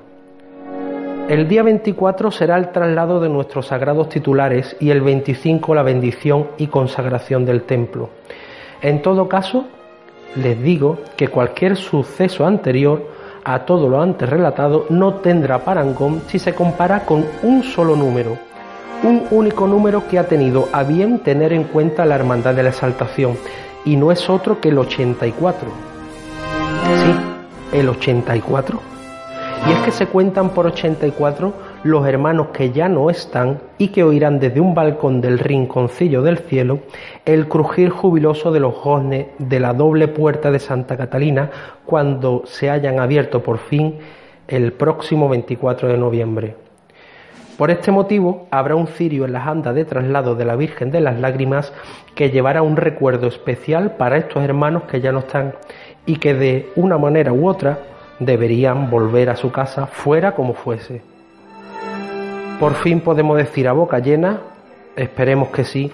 [1.30, 6.48] El día 24 será el traslado de nuestros sagrados titulares y el 25 la bendición
[6.58, 8.10] y consagración del templo.
[8.82, 9.66] En todo caso,
[10.36, 13.04] les digo que cualquier suceso anterior
[13.44, 18.38] a todo lo antes relatado no tendrá parangón si se compara con un solo número,
[19.04, 22.70] un único número que ha tenido a bien tener en cuenta la Hermandad de la
[22.70, 23.38] Exaltación,
[23.86, 25.70] y no es otro que el 84.
[27.04, 28.80] Sí, el 84.
[29.68, 31.54] Y es que se cuentan por 84
[31.84, 36.40] los hermanos que ya no están y que oirán desde un balcón del rinconcillo del
[36.40, 36.80] cielo
[37.26, 41.50] el crujir jubiloso de los goznes de la doble puerta de Santa Catalina
[41.86, 44.00] cuando se hayan abierto por fin
[44.48, 46.56] el próximo 24 de noviembre.
[47.58, 51.02] Por este motivo habrá un cirio en las andas de traslado de la Virgen de
[51.02, 51.74] las Lágrimas
[52.16, 55.56] que llevará un recuerdo especial para estos hermanos que ya no están
[56.06, 57.80] y que de una manera u otra
[58.20, 61.09] deberían volver a su casa fuera como fuese.
[62.60, 64.42] Por fin podemos decir a boca llena,
[64.98, 65.94] esperemos que sí,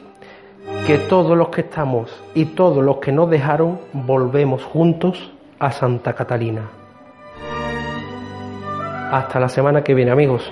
[0.88, 6.14] que todos los que estamos y todos los que nos dejaron volvemos juntos a Santa
[6.14, 6.64] Catalina.
[9.12, 10.52] Hasta la semana que viene amigos.